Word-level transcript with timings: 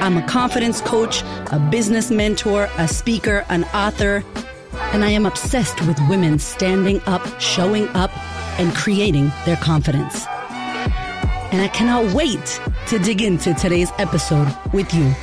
I'm 0.00 0.16
a 0.16 0.26
confidence 0.26 0.80
coach, 0.80 1.22
a 1.52 1.58
business 1.70 2.10
mentor, 2.10 2.70
a 2.78 2.88
speaker, 2.88 3.44
an 3.50 3.64
author, 3.74 4.24
and 4.92 5.04
I 5.04 5.10
am 5.10 5.26
obsessed 5.26 5.86
with 5.86 5.98
women 6.08 6.38
standing 6.38 7.02
up, 7.02 7.22
showing 7.38 7.86
up, 7.88 8.10
and 8.58 8.74
creating 8.74 9.30
their 9.44 9.56
confidence. 9.56 10.26
And 11.52 11.60
I 11.60 11.68
cannot 11.68 12.14
wait 12.14 12.60
to 12.88 12.98
dig 12.98 13.20
into 13.20 13.52
today's 13.52 13.90
episode 13.98 14.48
with 14.72 14.92
you. 14.94 15.14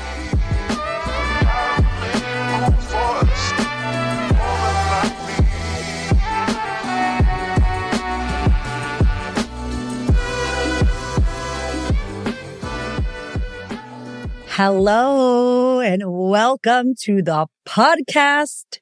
Hello 14.58 15.82
and 15.82 16.02
welcome 16.04 16.96
to 17.02 17.22
the 17.22 17.46
podcast. 17.68 18.80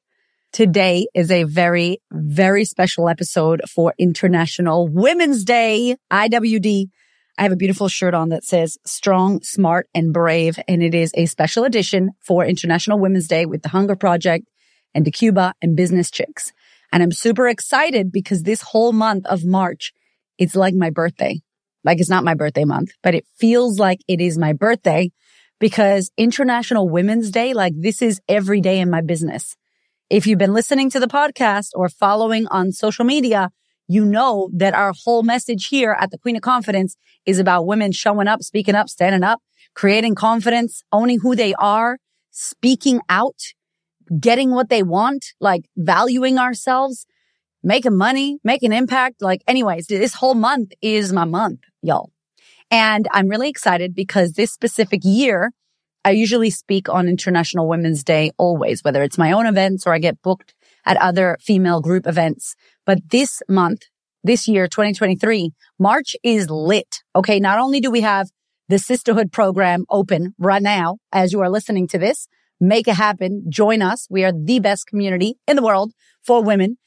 Today 0.53 1.05
is 1.13 1.29
a 1.29 1.43
very, 1.43 1.99
very 2.13 2.63
special 2.63 3.09
episode 3.09 3.61
for 3.69 3.94
International 4.00 4.88
Women's 4.88 5.44
Day, 5.44 5.97
IWD. 6.09 6.85
I 7.38 7.44
have 7.44 7.52
a 7.52 7.58
beautiful 7.58 7.89
shirt 7.89 8.13
on 8.13 8.30
that 8.30 8.45
says 8.45 8.77
strong, 8.85 9.41
smart, 9.41 9.89
and 9.94 10.13
brave. 10.13 10.58
And 10.69 10.81
it 10.81 10.95
is 10.95 11.11
a 11.13 11.25
special 11.25 11.66
edition 11.66 12.11
for 12.25 12.45
International 12.45 12.97
Women's 12.97 13.28
Day 13.28 13.45
with 13.45 13.61
the 13.61 13.67
Hunger 13.67 13.97
Project 13.97 14.47
and 14.94 15.03
the 15.03 15.11
Cuba 15.11 15.55
and 15.61 15.75
Business 15.75 16.09
Chicks. 16.09 16.53
And 16.94 17.03
I'm 17.03 17.11
super 17.11 17.50
excited 17.50 18.13
because 18.13 18.44
this 18.44 18.61
whole 18.61 18.94
month 18.94 19.25
of 19.25 19.44
March, 19.44 19.91
it's 20.38 20.55
like 20.55 20.73
my 20.73 20.89
birthday. 20.89 21.41
Like 21.83 22.00
it's 22.00 22.09
not 22.09 22.23
my 22.23 22.33
birthday 22.33 22.63
month, 22.63 22.91
but 23.03 23.13
it 23.13 23.25
feels 23.38 23.78
like 23.78 24.00
it 24.07 24.22
is 24.22 24.38
my 24.38 24.53
birthday 24.53 25.11
because 25.66 26.11
International 26.16 26.88
Women's 26.88 27.31
Day, 27.31 27.55
like 27.55 27.73
this 27.75 28.03
is 28.03 28.21
every 28.30 28.61
day 28.61 28.80
in 28.80 28.88
my 28.88 29.02
business. 29.02 29.58
If 30.11 30.27
you've 30.27 30.38
been 30.38 30.53
listening 30.53 30.91
to 30.91 30.99
the 30.99 31.07
podcast 31.07 31.69
or 31.73 31.89
following 31.89 32.45
on 32.49 32.72
social 32.72 33.03
media, 33.03 33.49
you 33.88 34.05
know 34.05 34.52
that 34.53 34.75
our 34.75 34.94
whole 34.95 35.23
message 35.23 35.69
here 35.69 35.97
at 35.99 36.11
the 36.11 36.19
Queen 36.19 36.35
of 36.35 36.44
Confidence 36.44 36.97
is 37.25 37.39
about 37.39 37.66
women 37.66 37.91
showing 37.91 38.27
up, 38.27 38.44
speaking 38.44 38.75
up, 38.75 38.89
standing 38.89 39.23
up, 39.23 39.41
creating 39.73 40.13
confidence, 40.13 40.83
owning 40.91 41.22
who 41.22 41.35
they 41.35 41.55
are, 41.55 41.97
speaking 42.29 43.02
out, 43.09 43.41
getting 44.19 44.52
what 44.52 44.69
they 44.69 44.83
want, 44.83 45.33
like 45.39 45.66
valuing 45.75 46.38
ourselves, 46.38 47.07
making 47.63 47.97
money, 47.97 48.38
making 48.44 48.72
impact. 48.72 49.19
Like 49.19 49.41
anyways, 49.47 49.88
this 49.88 50.13
whole 50.13 50.35
month 50.35 50.73
is 50.83 51.11
my 51.11 51.25
month, 51.25 51.61
y'all. 51.81 52.11
And 52.71 53.08
I'm 53.11 53.27
really 53.27 53.49
excited 53.49 53.94
because 53.94 54.33
this 54.33 54.52
specific 54.52 55.02
year, 55.03 55.52
I 56.03 56.11
usually 56.11 56.49
speak 56.49 56.89
on 56.89 57.07
International 57.07 57.67
Women's 57.67 58.03
Day 58.03 58.31
always, 58.38 58.83
whether 58.83 59.03
it's 59.03 59.17
my 59.17 59.31
own 59.31 59.45
events 59.45 59.88
or 59.88 59.94
I 59.94 59.99
get 59.99 60.22
booked 60.22 60.53
at 60.85 60.97
other 60.97 61.38
female 61.41 61.81
group 61.81 62.07
events. 62.07 62.55
But 62.85 63.09
this 63.09 63.41
month, 63.49 63.83
this 64.23 64.47
year, 64.47 64.67
2023, 64.67 65.52
March 65.80 66.16
is 66.23 66.49
lit. 66.49 67.03
Okay. 67.16 67.40
Not 67.40 67.59
only 67.59 67.79
do 67.79 67.91
we 67.91 68.01
have 68.01 68.29
the 68.67 68.78
Sistahood 68.78 69.31
program 69.31 69.85
open 69.90 70.34
right 70.40 70.61
now 70.61 70.97
as 71.11 71.31
you 71.31 71.41
are 71.41 71.50
listening 71.50 71.88
to 71.88 71.97
this, 71.97 72.28
make 72.59 72.88
it 72.88 72.95
happen. 72.95 73.45
Join 73.50 73.81
us. 73.81 74.07
We 74.09 74.23
are 74.23 74.31
the 74.31 74.59
best 74.59 74.88
community 74.88 75.38
in 75.47 75.56
the 75.56 75.63
world 75.63 75.94
for 76.23 76.44
women. 76.44 76.78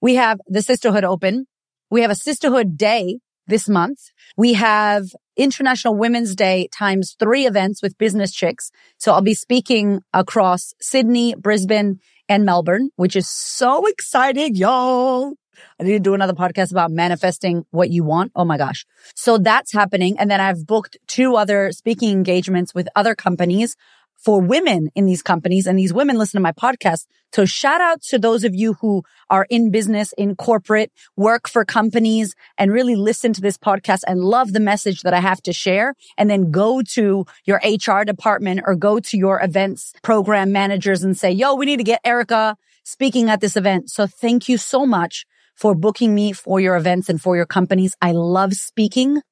We 0.00 0.16
have 0.16 0.40
the 0.46 0.60
Sistahood 0.60 1.04
open. 1.04 1.46
We 1.90 2.02
have 2.02 2.10
a 2.10 2.14
Sistahood 2.14 2.76
day 2.76 3.18
this 3.50 3.68
month. 3.68 3.98
We 4.36 4.54
have 4.54 5.04
International 5.36 5.94
Women's 5.94 6.34
Day 6.34 6.68
times 6.72 7.14
three 7.18 7.46
events 7.46 7.82
with 7.82 7.98
business 7.98 8.32
chicks. 8.32 8.70
So 8.96 9.12
I'll 9.12 9.20
be 9.20 9.34
speaking 9.34 10.00
across 10.14 10.72
Sydney, 10.80 11.34
Brisbane, 11.34 12.00
and 12.28 12.44
Melbourne, 12.44 12.90
which 12.96 13.16
is 13.16 13.28
so 13.28 13.86
exciting, 13.86 14.54
y'all. 14.54 15.34
I 15.78 15.82
need 15.82 15.92
to 15.92 16.00
do 16.00 16.14
another 16.14 16.32
podcast 16.32 16.70
about 16.70 16.90
manifesting 16.90 17.64
what 17.70 17.90
you 17.90 18.04
want. 18.04 18.32
Oh 18.34 18.44
my 18.44 18.56
gosh. 18.56 18.86
So 19.14 19.36
that's 19.36 19.72
happening. 19.72 20.16
And 20.18 20.30
then 20.30 20.40
I've 20.40 20.66
booked 20.66 20.96
two 21.06 21.36
other 21.36 21.72
speaking 21.72 22.10
engagements 22.10 22.74
with 22.74 22.88
other 22.96 23.14
companies 23.14 23.76
for 24.22 24.40
women 24.40 24.90
in 24.94 25.06
these 25.06 25.22
companies 25.22 25.66
and 25.66 25.78
these 25.78 25.92
women 25.92 26.18
listen 26.18 26.38
to 26.38 26.42
my 26.42 26.52
podcast. 26.52 27.06
So 27.32 27.44
shout 27.44 27.80
out 27.80 28.02
to 28.02 28.18
those 28.18 28.44
of 28.44 28.54
you 28.54 28.74
who 28.74 29.02
are 29.30 29.46
in 29.48 29.70
business, 29.70 30.12
in 30.18 30.36
corporate, 30.36 30.92
work 31.16 31.48
for 31.48 31.64
companies 31.64 32.34
and 32.58 32.72
really 32.72 32.96
listen 32.96 33.32
to 33.32 33.40
this 33.40 33.56
podcast 33.56 34.00
and 34.06 34.20
love 34.20 34.52
the 34.52 34.60
message 34.60 35.02
that 35.02 35.14
I 35.14 35.20
have 35.20 35.40
to 35.42 35.52
share. 35.52 35.94
And 36.18 36.28
then 36.28 36.50
go 36.50 36.82
to 36.94 37.24
your 37.44 37.60
HR 37.64 38.04
department 38.04 38.62
or 38.66 38.74
go 38.74 39.00
to 39.00 39.16
your 39.16 39.42
events 39.42 39.92
program 40.02 40.52
managers 40.52 41.02
and 41.02 41.16
say, 41.16 41.30
yo, 41.30 41.54
we 41.54 41.66
need 41.66 41.78
to 41.78 41.84
get 41.84 42.00
Erica 42.04 42.56
speaking 42.84 43.30
at 43.30 43.40
this 43.40 43.56
event. 43.56 43.90
So 43.90 44.06
thank 44.06 44.48
you 44.48 44.58
so 44.58 44.84
much 44.84 45.24
for 45.54 45.74
booking 45.74 46.14
me 46.14 46.32
for 46.32 46.58
your 46.58 46.76
events 46.76 47.08
and 47.08 47.20
for 47.20 47.36
your 47.36 47.46
companies. 47.46 47.94
I 48.00 48.12
love 48.12 48.54
speaking. 48.54 49.22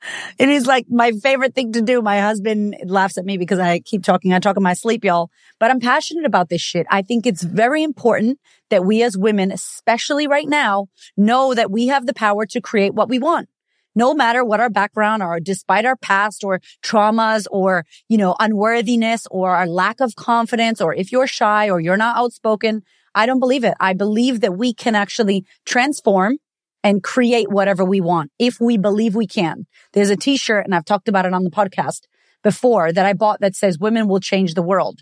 It 0.38 0.48
is 0.48 0.66
like 0.66 0.86
my 0.88 1.12
favorite 1.12 1.54
thing 1.54 1.72
to 1.72 1.82
do. 1.82 2.00
My 2.00 2.20
husband 2.20 2.76
laughs 2.84 3.18
at 3.18 3.24
me 3.24 3.36
because 3.36 3.58
I 3.58 3.80
keep 3.80 4.04
talking. 4.04 4.32
I 4.32 4.38
talk 4.38 4.56
in 4.56 4.62
my 4.62 4.74
sleep, 4.74 5.04
y'all, 5.04 5.30
but 5.58 5.70
I'm 5.70 5.80
passionate 5.80 6.24
about 6.24 6.48
this 6.48 6.60
shit. 6.60 6.86
I 6.90 7.02
think 7.02 7.26
it's 7.26 7.42
very 7.42 7.82
important 7.82 8.38
that 8.70 8.84
we 8.84 9.02
as 9.02 9.16
women, 9.16 9.50
especially 9.50 10.26
right 10.26 10.48
now, 10.48 10.86
know 11.16 11.54
that 11.54 11.70
we 11.70 11.88
have 11.88 12.06
the 12.06 12.14
power 12.14 12.46
to 12.46 12.60
create 12.60 12.94
what 12.94 13.08
we 13.08 13.18
want. 13.18 13.48
No 13.94 14.14
matter 14.14 14.44
what 14.44 14.60
our 14.60 14.70
background 14.70 15.22
or 15.22 15.40
despite 15.40 15.84
our 15.84 15.96
past 15.96 16.44
or 16.44 16.60
traumas 16.84 17.46
or, 17.50 17.84
you 18.08 18.16
know, 18.16 18.36
unworthiness 18.38 19.26
or 19.30 19.56
our 19.56 19.66
lack 19.66 19.98
of 20.00 20.14
confidence 20.14 20.80
or 20.80 20.94
if 20.94 21.10
you're 21.10 21.26
shy 21.26 21.68
or 21.68 21.80
you're 21.80 21.96
not 21.96 22.16
outspoken, 22.16 22.82
I 23.14 23.26
don't 23.26 23.40
believe 23.40 23.64
it. 23.64 23.74
I 23.80 23.94
believe 23.94 24.40
that 24.42 24.56
we 24.56 24.72
can 24.72 24.94
actually 24.94 25.44
transform 25.66 26.38
and 26.82 27.02
create 27.02 27.50
whatever 27.50 27.84
we 27.84 28.00
want 28.00 28.30
if 28.38 28.60
we 28.60 28.76
believe 28.76 29.14
we 29.14 29.26
can. 29.26 29.66
There's 29.92 30.10
a 30.10 30.16
t-shirt 30.16 30.64
and 30.64 30.74
I've 30.74 30.84
talked 30.84 31.08
about 31.08 31.26
it 31.26 31.34
on 31.34 31.44
the 31.44 31.50
podcast 31.50 32.02
before 32.42 32.92
that 32.92 33.06
I 33.06 33.12
bought 33.12 33.40
that 33.40 33.56
says 33.56 33.78
women 33.78 34.08
will 34.08 34.20
change 34.20 34.54
the 34.54 34.62
world. 34.62 35.00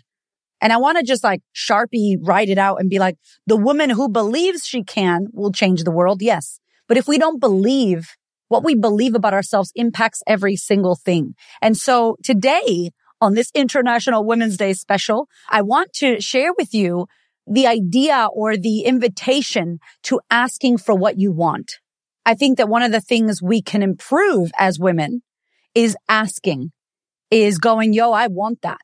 And 0.59 0.73
I 0.73 0.77
want 0.77 0.97
to 0.97 1.03
just 1.03 1.23
like 1.23 1.41
Sharpie 1.55 2.17
write 2.21 2.49
it 2.49 2.57
out 2.57 2.79
and 2.79 2.89
be 2.89 2.99
like, 2.99 3.17
the 3.45 3.57
woman 3.57 3.91
who 3.91 4.09
believes 4.09 4.65
she 4.65 4.83
can 4.83 5.27
will 5.33 5.51
change 5.51 5.83
the 5.83 5.91
world. 5.91 6.21
Yes. 6.21 6.59
But 6.87 6.97
if 6.97 7.07
we 7.07 7.17
don't 7.17 7.39
believe 7.39 8.15
what 8.47 8.63
we 8.63 8.75
believe 8.75 9.13
about 9.13 9.33
ourselves 9.33 9.71
impacts 9.75 10.23
every 10.25 10.55
single 10.55 10.95
thing. 10.95 11.35
And 11.61 11.77
so 11.77 12.17
today 12.23 12.91
on 13.19 13.33
this 13.33 13.51
International 13.53 14.23
Women's 14.23 14.57
Day 14.57 14.73
special, 14.73 15.27
I 15.49 15.61
want 15.61 15.93
to 15.93 16.21
share 16.21 16.53
with 16.57 16.73
you 16.73 17.07
the 17.47 17.67
idea 17.67 18.27
or 18.33 18.57
the 18.57 18.81
invitation 18.81 19.79
to 20.03 20.19
asking 20.29 20.77
for 20.77 20.93
what 20.93 21.17
you 21.17 21.31
want. 21.31 21.79
I 22.25 22.35
think 22.35 22.57
that 22.57 22.69
one 22.69 22.83
of 22.83 22.91
the 22.91 23.01
things 23.01 23.41
we 23.41 23.61
can 23.61 23.81
improve 23.81 24.51
as 24.57 24.79
women 24.79 25.23
is 25.73 25.95
asking, 26.09 26.71
is 27.31 27.57
going, 27.57 27.93
yo, 27.93 28.11
I 28.11 28.27
want 28.27 28.61
that. 28.63 28.79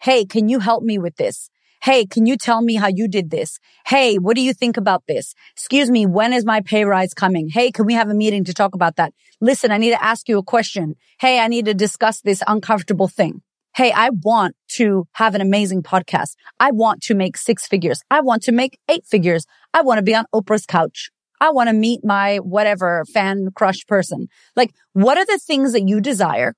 Hey, 0.00 0.24
can 0.24 0.48
you 0.48 0.60
help 0.60 0.82
me 0.82 0.98
with 0.98 1.16
this? 1.16 1.50
Hey, 1.82 2.06
can 2.06 2.26
you 2.26 2.36
tell 2.36 2.62
me 2.62 2.74
how 2.74 2.88
you 2.88 3.06
did 3.06 3.30
this? 3.30 3.58
Hey, 3.86 4.16
what 4.16 4.34
do 4.34 4.42
you 4.42 4.54
think 4.54 4.76
about 4.76 5.04
this? 5.06 5.34
Excuse 5.52 5.90
me, 5.90 6.06
when 6.06 6.32
is 6.32 6.44
my 6.44 6.60
pay 6.60 6.84
rise 6.84 7.14
coming? 7.14 7.48
Hey, 7.48 7.70
can 7.70 7.86
we 7.86 7.94
have 7.94 8.08
a 8.08 8.14
meeting 8.14 8.44
to 8.44 8.54
talk 8.54 8.74
about 8.74 8.96
that? 8.96 9.12
Listen, 9.40 9.70
I 9.70 9.76
need 9.76 9.90
to 9.90 10.02
ask 10.02 10.28
you 10.28 10.38
a 10.38 10.42
question. 10.42 10.96
Hey, 11.20 11.38
I 11.38 11.48
need 11.48 11.66
to 11.66 11.74
discuss 11.74 12.20
this 12.22 12.42
uncomfortable 12.46 13.08
thing. 13.08 13.42
Hey, 13.76 13.92
I 13.92 14.08
want 14.22 14.56
to 14.68 15.06
have 15.12 15.34
an 15.34 15.42
amazing 15.42 15.82
podcast. 15.82 16.36
I 16.58 16.70
want 16.70 17.02
to 17.02 17.14
make 17.14 17.36
six 17.36 17.66
figures. 17.66 18.00
I 18.10 18.22
want 18.22 18.42
to 18.44 18.52
make 18.52 18.78
eight 18.88 19.04
figures. 19.04 19.44
I 19.74 19.82
want 19.82 19.98
to 19.98 20.02
be 20.02 20.14
on 20.14 20.24
Oprah's 20.34 20.64
couch. 20.64 21.10
I 21.42 21.50
want 21.50 21.68
to 21.68 21.74
meet 21.74 22.00
my 22.02 22.38
whatever 22.38 23.04
fan 23.12 23.50
crush 23.54 23.84
person. 23.84 24.28
Like, 24.56 24.72
what 24.94 25.18
are 25.18 25.26
the 25.26 25.38
things 25.38 25.74
that 25.74 25.86
you 25.86 26.00
desire 26.00 26.54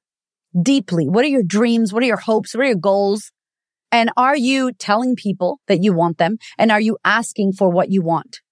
deeply? 0.62 1.08
What 1.08 1.24
are 1.24 1.28
your 1.28 1.42
dreams? 1.42 1.92
What 1.92 2.04
are 2.04 2.06
your 2.06 2.18
hopes? 2.18 2.54
What 2.54 2.62
are 2.62 2.68
your 2.68 2.76
goals? 2.76 3.32
And 3.90 4.12
are 4.16 4.36
you 4.36 4.70
telling 4.70 5.16
people 5.16 5.58
that 5.66 5.82
you 5.82 5.92
want 5.92 6.18
them? 6.18 6.38
And 6.56 6.70
are 6.70 6.80
you 6.80 6.98
asking 7.04 7.54
for 7.54 7.68
what 7.68 7.90
you 7.90 8.00
want? 8.00 8.42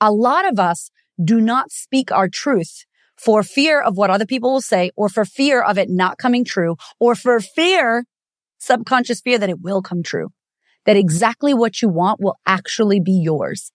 A 0.00 0.10
lot 0.10 0.50
of 0.50 0.58
us 0.58 0.90
do 1.22 1.42
not 1.42 1.70
speak 1.70 2.10
our 2.10 2.30
truth 2.30 2.86
for 3.24 3.42
fear 3.42 3.80
of 3.80 3.96
what 3.96 4.10
other 4.10 4.26
people 4.26 4.52
will 4.52 4.60
say 4.60 4.90
or 4.96 5.08
for 5.08 5.24
fear 5.24 5.62
of 5.62 5.78
it 5.78 5.88
not 5.88 6.18
coming 6.18 6.44
true 6.44 6.76
or 6.98 7.14
for 7.14 7.38
fear, 7.40 8.04
subconscious 8.58 9.20
fear 9.20 9.38
that 9.38 9.50
it 9.50 9.60
will 9.60 9.82
come 9.82 10.02
true. 10.02 10.28
that 10.84 10.96
exactly 10.96 11.54
what 11.54 11.80
you 11.80 11.88
want 11.88 12.20
will 12.20 12.36
actually 12.46 13.00
be 13.00 13.12
yours. 13.12 13.72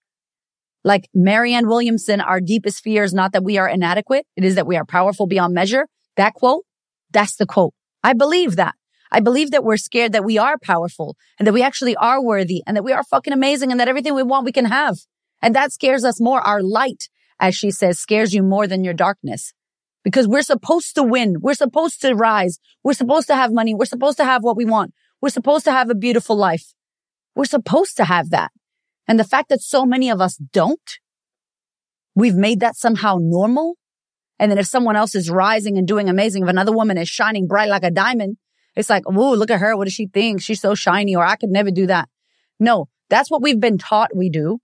Like 0.84 1.10
Marianne 1.14 1.68
Williamson, 1.68 2.22
our 2.22 2.40
deepest 2.40 2.84
fear 2.84 3.04
is 3.04 3.14
not 3.14 3.32
that 3.34 3.44
we 3.44 3.58
are 3.58 3.68
inadequate. 3.68 4.26
It 4.36 4.44
is 4.44 4.56
that 4.56 4.68
we 4.68 4.76
are 4.76 4.86
powerful 4.86 5.28
beyond 5.28 5.54
measure. 5.54 5.88
That 6.16 6.34
quote, 6.34 6.64
that's 7.12 7.36
the 7.36 7.46
quote. 7.46 7.74
I 8.04 8.14
believe 8.14 8.56
that. 8.56 8.76
I 9.12 9.22
believe 9.22 9.52
that 9.52 9.64
we're 9.64 9.78
scared 9.78 10.12
that 10.12 10.26
we 10.26 10.38
are 10.38 10.58
powerful 10.58 11.16
and 11.40 11.48
that 11.48 11.54
we 11.54 11.62
actually 11.62 11.96
are 11.96 12.22
worthy 12.22 12.62
and 12.68 12.76
that 12.76 12.84
we 12.84 12.92
are 12.92 13.04
fucking 13.04 13.34
amazing 13.34 13.72
and 13.72 13.80
that 13.80 13.88
everything 13.88 14.14
we 14.14 14.24
want 14.24 14.46
we 14.46 14.52
can 14.52 14.66
have. 14.66 14.98
And 15.42 15.56
that 15.56 15.72
scares 15.72 16.04
us 16.04 16.20
more. 16.20 16.42
Our 16.42 16.62
light, 16.62 17.08
as 17.40 17.56
she 17.56 17.72
says, 17.72 18.00
scares 18.00 18.34
you 18.34 18.44
more 18.44 18.68
than 18.68 18.84
your 18.84 18.94
darkness 18.94 19.54
because 20.04 20.28
we're 20.28 20.42
supposed 20.42 20.96
to 20.96 21.04
win. 21.04 21.36
We're 21.42 21.54
supposed 21.54 22.02
to 22.02 22.14
rise. 22.14 22.60
We're 22.84 22.94
supposed 22.94 23.28
to 23.28 23.36
have 23.36 23.52
money. 23.52 23.76
We're 23.76 23.86
supposed 23.86 24.18
to 24.18 24.26
have 24.26 24.44
what 24.44 24.58
we 24.58 24.66
want. 24.66 24.94
We're 25.22 25.30
supposed 25.30 25.66
to 25.66 25.72
have 25.72 25.90
a 25.90 25.96
beautiful 25.96 26.36
life. 26.36 26.74
We're 27.36 27.46
supposed 27.46 27.98
to 27.98 28.06
have 28.06 28.30
that. 28.30 28.52
And 29.08 29.20
the 29.20 29.24
fact 29.24 29.50
that 29.50 29.62
so 29.62 29.86
many 29.86 30.10
of 30.10 30.22
us 30.22 30.38
don't, 30.38 30.90
we've 32.16 32.36
made 32.36 32.60
that 32.60 32.76
somehow 32.76 33.18
normal. 33.20 33.76
And 34.40 34.52
then 34.52 34.58
if 34.58 34.68
someone 34.68 34.96
else 34.96 35.16
is 35.16 35.30
rising 35.30 35.78
and 35.78 35.88
doing 35.88 36.10
amazing, 36.10 36.44
if 36.44 36.50
another 36.50 36.72
woman 36.72 36.98
is 36.98 37.10
shining 37.10 37.48
bright 37.48 37.70
like 37.70 37.84
a 37.84 37.92
diamond, 37.92 38.38
it's 38.76 38.90
like, 38.90 39.04
whoa, 39.10 39.34
look 39.34 39.52
at 39.52 39.60
her. 39.60 39.76
What 39.76 39.86
does 39.86 39.94
she 39.94 40.08
think? 40.08 40.42
She's 40.42 40.62
so 40.62 40.76
shiny 40.76 41.16
or 41.16 41.26
I 41.26 41.36
could 41.36 41.50
never 41.50 41.72
do 41.72 41.88
that. 41.88 42.10
No, 42.60 42.88
that's 43.10 43.32
what 43.32 43.42
we've 43.42 43.60
been 43.60 43.78
taught 43.78 44.16
we 44.16 44.30
do. 44.30 44.60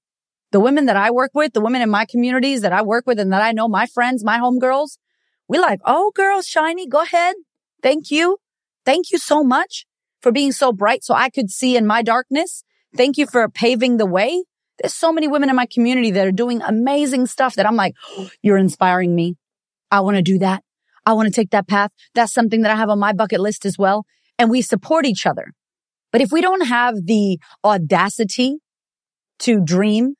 The 0.53 0.59
women 0.59 0.85
that 0.85 0.95
I 0.95 1.09
work 1.09 1.31
with, 1.33 1.53
the 1.53 1.61
women 1.61 1.81
in 1.81 1.89
my 1.89 2.05
communities 2.05 2.61
that 2.61 2.71
I 2.71 2.83
work 2.83 3.07
with 3.07 3.19
and 3.19 3.33
that 3.33 3.41
I 3.41 3.53
know, 3.53 3.67
my 3.67 3.87
friends, 3.87 4.23
my 4.23 4.37
homegirls, 4.37 4.99
we 5.47 5.57
like, 5.57 5.79
oh, 5.83 6.11
girl, 6.13 6.43
shiny, 6.43 6.87
go 6.87 7.01
ahead. 7.01 7.35
Thank 7.81 8.11
you. 8.11 8.37
Thank 8.85 9.11
you 9.11 9.17
so 9.17 9.43
much 9.43 9.87
for 10.21 10.31
being 10.31 10.51
so 10.51 10.71
bright 10.71 11.03
so 11.03 11.15
I 11.15 11.31
could 11.31 11.49
see 11.49 11.75
in 11.75 11.87
my 11.87 12.03
darkness. 12.03 12.63
Thank 12.95 13.17
you 13.17 13.25
for 13.25 13.49
paving 13.49 13.97
the 13.97 14.05
way. 14.05 14.43
There's 14.79 14.93
so 14.93 15.11
many 15.11 15.27
women 15.27 15.49
in 15.49 15.55
my 15.55 15.65
community 15.65 16.11
that 16.11 16.27
are 16.27 16.31
doing 16.31 16.61
amazing 16.61 17.25
stuff 17.25 17.55
that 17.55 17.65
I'm 17.65 17.75
like, 17.75 17.95
oh, 18.15 18.29
you're 18.43 18.57
inspiring 18.57 19.15
me. 19.15 19.37
I 19.89 20.01
want 20.01 20.17
to 20.17 20.23
do 20.23 20.37
that. 20.37 20.63
I 21.03 21.13
want 21.13 21.29
to 21.29 21.33
take 21.33 21.49
that 21.49 21.67
path. 21.67 21.89
That's 22.13 22.31
something 22.31 22.61
that 22.61 22.71
I 22.71 22.75
have 22.75 22.89
on 22.89 22.99
my 22.99 23.11
bucket 23.11 23.39
list 23.39 23.65
as 23.65 23.79
well. 23.79 24.05
And 24.37 24.51
we 24.51 24.61
support 24.61 25.07
each 25.07 25.25
other. 25.25 25.51
But 26.11 26.21
if 26.21 26.31
we 26.31 26.41
don't 26.41 26.67
have 26.67 27.07
the 27.07 27.39
audacity 27.65 28.59
to 29.39 29.59
dream 29.59 30.13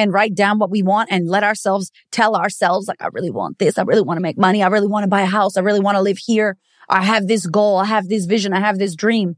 and 0.00 0.12
write 0.12 0.34
down 0.34 0.58
what 0.58 0.70
we 0.70 0.82
want 0.82 1.10
and 1.12 1.28
let 1.28 1.44
ourselves 1.44 1.90
tell 2.10 2.34
ourselves, 2.34 2.88
like, 2.88 3.00
I 3.02 3.08
really 3.12 3.30
want 3.30 3.58
this. 3.58 3.78
I 3.78 3.82
really 3.82 4.02
want 4.02 4.18
to 4.18 4.22
make 4.22 4.38
money. 4.38 4.62
I 4.62 4.68
really 4.68 4.86
want 4.86 5.04
to 5.04 5.08
buy 5.08 5.22
a 5.22 5.26
house. 5.26 5.56
I 5.56 5.60
really 5.60 5.80
want 5.80 5.96
to 5.96 6.02
live 6.02 6.18
here. 6.18 6.56
I 6.88 7.02
have 7.02 7.26
this 7.26 7.46
goal. 7.46 7.78
I 7.78 7.84
have 7.84 8.08
this 8.08 8.26
vision. 8.26 8.52
I 8.52 8.60
have 8.60 8.78
this 8.78 8.94
dream. 8.94 9.36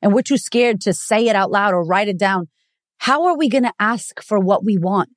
And 0.00 0.12
we're 0.12 0.22
too 0.22 0.38
scared 0.38 0.80
to 0.82 0.92
say 0.92 1.28
it 1.28 1.36
out 1.36 1.50
loud 1.50 1.74
or 1.74 1.84
write 1.84 2.08
it 2.08 2.18
down. 2.18 2.48
How 2.98 3.26
are 3.26 3.36
we 3.36 3.48
going 3.48 3.64
to 3.64 3.74
ask 3.78 4.22
for 4.22 4.38
what 4.38 4.64
we 4.64 4.78
want? 4.78 5.10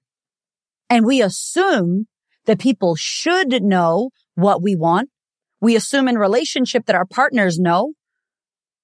And 0.90 1.06
we 1.06 1.22
assume 1.22 2.08
that 2.46 2.60
people 2.60 2.96
should 2.96 3.62
know 3.62 4.10
what 4.36 4.62
we 4.62 4.76
want 4.76 5.10
we 5.60 5.76
assume 5.76 6.08
in 6.08 6.18
relationship 6.18 6.86
that 6.86 6.96
our 6.96 7.06
partners 7.06 7.60
know. 7.60 7.94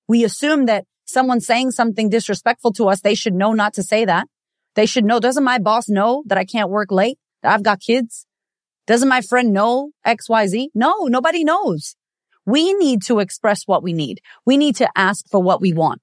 We 0.08 0.24
assume 0.24 0.66
that 0.66 0.86
someone 1.06 1.40
saying 1.40 1.72
something 1.72 2.10
disrespectful 2.10 2.74
to 2.74 2.88
us, 2.88 3.02
they 3.02 3.16
should 3.16 3.34
know 3.34 3.54
not 3.54 3.74
to 3.76 3.84
say 3.84 4.06
that. 4.06 4.28
They 4.76 4.86
should 4.86 5.06
know. 5.06 5.20
Doesn't 5.20 5.44
my 5.44 5.60
boss 5.60 5.88
know 5.88 6.24
that 6.28 6.38
I 6.38 6.46
can't 6.46 6.70
work 6.70 6.92
late? 6.92 7.18
That 7.42 7.54
I've 7.54 7.64
got 7.64 7.80
kids? 7.80 8.26
Doesn't 8.88 9.10
my 9.10 9.22
friend 9.22 9.54
know 9.54 9.92
XYZ? 10.06 10.68
No, 10.74 11.06
nobody 11.06 11.44
knows. 11.44 11.96
We 12.46 12.74
need 12.74 13.02
to 13.04 13.20
express 13.20 13.64
what 13.66 13.84
we 13.84 13.94
need. 13.94 14.20
We 14.46 14.58
need 14.58 14.76
to 14.78 14.90
ask 14.96 15.26
for 15.30 15.42
what 15.42 15.62
we 15.62 15.72
want 15.74 16.02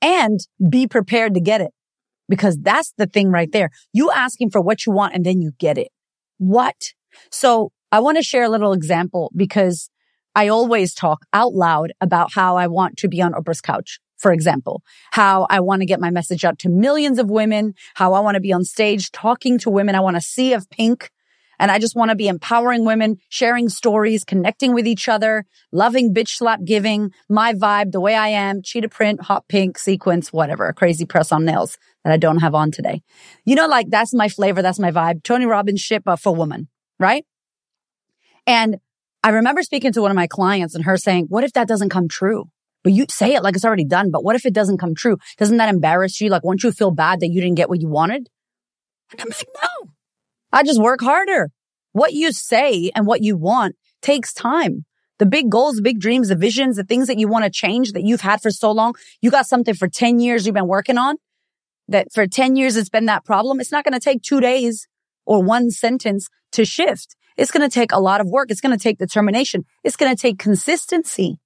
and 0.00 0.40
be 0.70 0.86
prepared 0.86 1.34
to 1.34 1.40
get 1.40 1.60
it 1.60 1.72
because 2.28 2.58
that's 2.60 2.92
the 2.96 3.06
thing 3.06 3.30
right 3.30 3.50
there. 3.50 3.70
You 3.92 4.10
asking 4.12 4.50
for 4.50 4.60
what 4.60 4.86
you 4.86 4.92
want 4.92 5.14
and 5.14 5.26
then 5.26 5.40
you 5.40 5.52
get 5.58 5.78
it. 5.78 5.88
What? 6.38 6.76
So 7.30 7.72
I 7.90 8.00
want 8.00 8.16
to 8.18 8.22
share 8.22 8.44
a 8.44 8.48
little 8.48 8.72
example 8.72 9.32
because 9.34 9.90
I 10.34 10.48
always 10.48 10.94
talk 10.94 11.26
out 11.32 11.52
loud 11.52 11.92
about 12.00 12.32
how 12.34 12.56
I 12.56 12.66
want 12.66 12.96
to 12.98 13.08
be 13.08 13.20
on 13.20 13.32
Oprah's 13.32 13.60
couch. 13.60 13.98
For 14.22 14.32
example, 14.32 14.82
how 15.10 15.48
I 15.50 15.58
want 15.58 15.82
to 15.82 15.86
get 15.86 16.00
my 16.00 16.10
message 16.10 16.44
out 16.44 16.60
to 16.60 16.68
millions 16.68 17.18
of 17.18 17.28
women, 17.28 17.74
how 17.94 18.14
I 18.14 18.20
want 18.20 18.36
to 18.36 18.40
be 18.40 18.52
on 18.52 18.64
stage 18.64 19.10
talking 19.10 19.58
to 19.58 19.70
women. 19.70 19.96
I 19.96 20.00
want 20.00 20.16
a 20.16 20.20
sea 20.20 20.52
of 20.52 20.70
pink 20.70 21.10
and 21.58 21.72
I 21.72 21.80
just 21.80 21.96
want 21.96 22.10
to 22.10 22.14
be 22.14 22.28
empowering 22.28 22.84
women, 22.84 23.18
sharing 23.28 23.68
stories, 23.68 24.24
connecting 24.24 24.74
with 24.74 24.86
each 24.86 25.08
other, 25.08 25.44
loving 25.72 26.14
bitch 26.14 26.28
slap 26.28 26.60
giving, 26.64 27.12
my 27.28 27.52
vibe, 27.52 27.90
the 27.90 28.00
way 28.00 28.14
I 28.14 28.28
am, 28.28 28.62
cheetah 28.62 28.90
print, 28.90 29.22
hot 29.22 29.48
pink, 29.48 29.76
sequence, 29.76 30.32
whatever, 30.32 30.72
crazy 30.72 31.04
press 31.04 31.32
on 31.32 31.44
nails 31.44 31.76
that 32.04 32.12
I 32.12 32.16
don't 32.16 32.38
have 32.38 32.54
on 32.54 32.70
today. 32.70 33.02
You 33.44 33.56
know, 33.56 33.66
like 33.66 33.90
that's 33.90 34.14
my 34.14 34.28
flavor. 34.28 34.62
That's 34.62 34.78
my 34.78 34.92
vibe. 34.92 35.24
Tony 35.24 35.46
Robbins 35.46 35.80
shit, 35.80 36.04
but 36.04 36.20
for 36.20 36.32
woman, 36.32 36.68
right? 37.00 37.26
And 38.46 38.78
I 39.24 39.30
remember 39.30 39.62
speaking 39.62 39.92
to 39.94 40.02
one 40.02 40.12
of 40.12 40.16
my 40.16 40.28
clients 40.28 40.76
and 40.76 40.84
her 40.84 40.96
saying, 40.96 41.26
what 41.28 41.42
if 41.42 41.54
that 41.54 41.66
doesn't 41.66 41.90
come 41.90 42.06
true? 42.06 42.51
But 42.82 42.92
you 42.92 43.06
say 43.08 43.34
it 43.34 43.42
like 43.42 43.54
it's 43.54 43.64
already 43.64 43.84
done. 43.84 44.10
But 44.10 44.24
what 44.24 44.36
if 44.36 44.44
it 44.44 44.54
doesn't 44.54 44.78
come 44.78 44.94
true? 44.94 45.18
Doesn't 45.38 45.56
that 45.58 45.72
embarrass 45.72 46.20
you? 46.20 46.30
Like, 46.30 46.44
won't 46.44 46.62
you 46.62 46.72
feel 46.72 46.90
bad 46.90 47.20
that 47.20 47.28
you 47.28 47.40
didn't 47.40 47.56
get 47.56 47.68
what 47.68 47.80
you 47.80 47.88
wanted? 47.88 48.28
And 49.12 49.20
I'm 49.20 49.28
like, 49.28 49.46
no, 49.62 49.90
I 50.52 50.62
just 50.62 50.80
work 50.80 51.00
harder. 51.00 51.50
What 51.92 52.12
you 52.12 52.32
say 52.32 52.90
and 52.94 53.06
what 53.06 53.22
you 53.22 53.36
want 53.36 53.76
takes 54.00 54.32
time. 54.32 54.84
The 55.18 55.26
big 55.26 55.50
goals, 55.50 55.80
big 55.80 56.00
dreams, 56.00 56.28
the 56.28 56.34
visions, 56.34 56.76
the 56.76 56.84
things 56.84 57.06
that 57.06 57.18
you 57.18 57.28
want 57.28 57.44
to 57.44 57.50
change 57.50 57.92
that 57.92 58.02
you've 58.02 58.22
had 58.22 58.42
for 58.42 58.50
so 58.50 58.72
long. 58.72 58.94
You 59.20 59.30
got 59.30 59.46
something 59.46 59.74
for 59.74 59.86
10 59.86 60.18
years 60.18 60.46
you've 60.46 60.54
been 60.54 60.66
working 60.66 60.98
on 60.98 61.16
that 61.88 62.08
for 62.12 62.26
10 62.26 62.56
years 62.56 62.76
it's 62.76 62.88
been 62.88 63.06
that 63.06 63.24
problem. 63.24 63.60
It's 63.60 63.72
not 63.72 63.84
going 63.84 63.92
to 63.92 64.00
take 64.00 64.22
two 64.22 64.40
days 64.40 64.88
or 65.24 65.42
one 65.42 65.70
sentence 65.70 66.28
to 66.52 66.64
shift. 66.64 67.14
It's 67.36 67.50
going 67.50 67.68
to 67.68 67.72
take 67.72 67.92
a 67.92 68.00
lot 68.00 68.20
of 68.20 68.28
work. 68.28 68.50
It's 68.50 68.60
going 68.60 68.76
to 68.76 68.82
take 68.82 68.98
determination. 68.98 69.64
It's 69.84 69.96
going 69.96 70.14
to 70.14 70.20
take 70.20 70.38
consistency. 70.38 71.38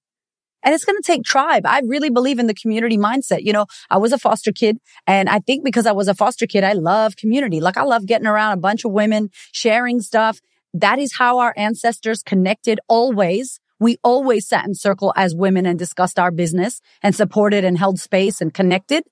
And 0.66 0.74
it's 0.74 0.84
going 0.84 1.00
to 1.00 1.06
take 1.06 1.22
tribe. 1.22 1.64
I 1.64 1.80
really 1.86 2.10
believe 2.10 2.40
in 2.40 2.48
the 2.48 2.54
community 2.54 2.98
mindset. 2.98 3.44
You 3.44 3.52
know, 3.52 3.66
I 3.88 3.98
was 3.98 4.12
a 4.12 4.18
foster 4.18 4.50
kid 4.50 4.78
and 5.06 5.28
I 5.28 5.38
think 5.38 5.64
because 5.64 5.86
I 5.86 5.92
was 5.92 6.08
a 6.08 6.14
foster 6.14 6.44
kid, 6.44 6.64
I 6.64 6.72
love 6.72 7.14
community. 7.16 7.60
Like 7.60 7.76
I 7.76 7.84
love 7.84 8.04
getting 8.04 8.26
around 8.26 8.54
a 8.54 8.60
bunch 8.60 8.84
of 8.84 8.90
women, 8.90 9.30
sharing 9.52 10.00
stuff. 10.00 10.40
That 10.74 10.98
is 10.98 11.14
how 11.14 11.38
our 11.38 11.54
ancestors 11.56 12.20
connected 12.24 12.80
always. 12.88 13.60
We 13.78 13.98
always 14.02 14.48
sat 14.48 14.66
in 14.66 14.74
circle 14.74 15.12
as 15.14 15.36
women 15.36 15.66
and 15.66 15.78
discussed 15.78 16.18
our 16.18 16.32
business 16.32 16.80
and 17.00 17.14
supported 17.14 17.64
and 17.64 17.78
held 17.78 18.00
space 18.00 18.40
and 18.40 18.52
connected. 18.52 19.04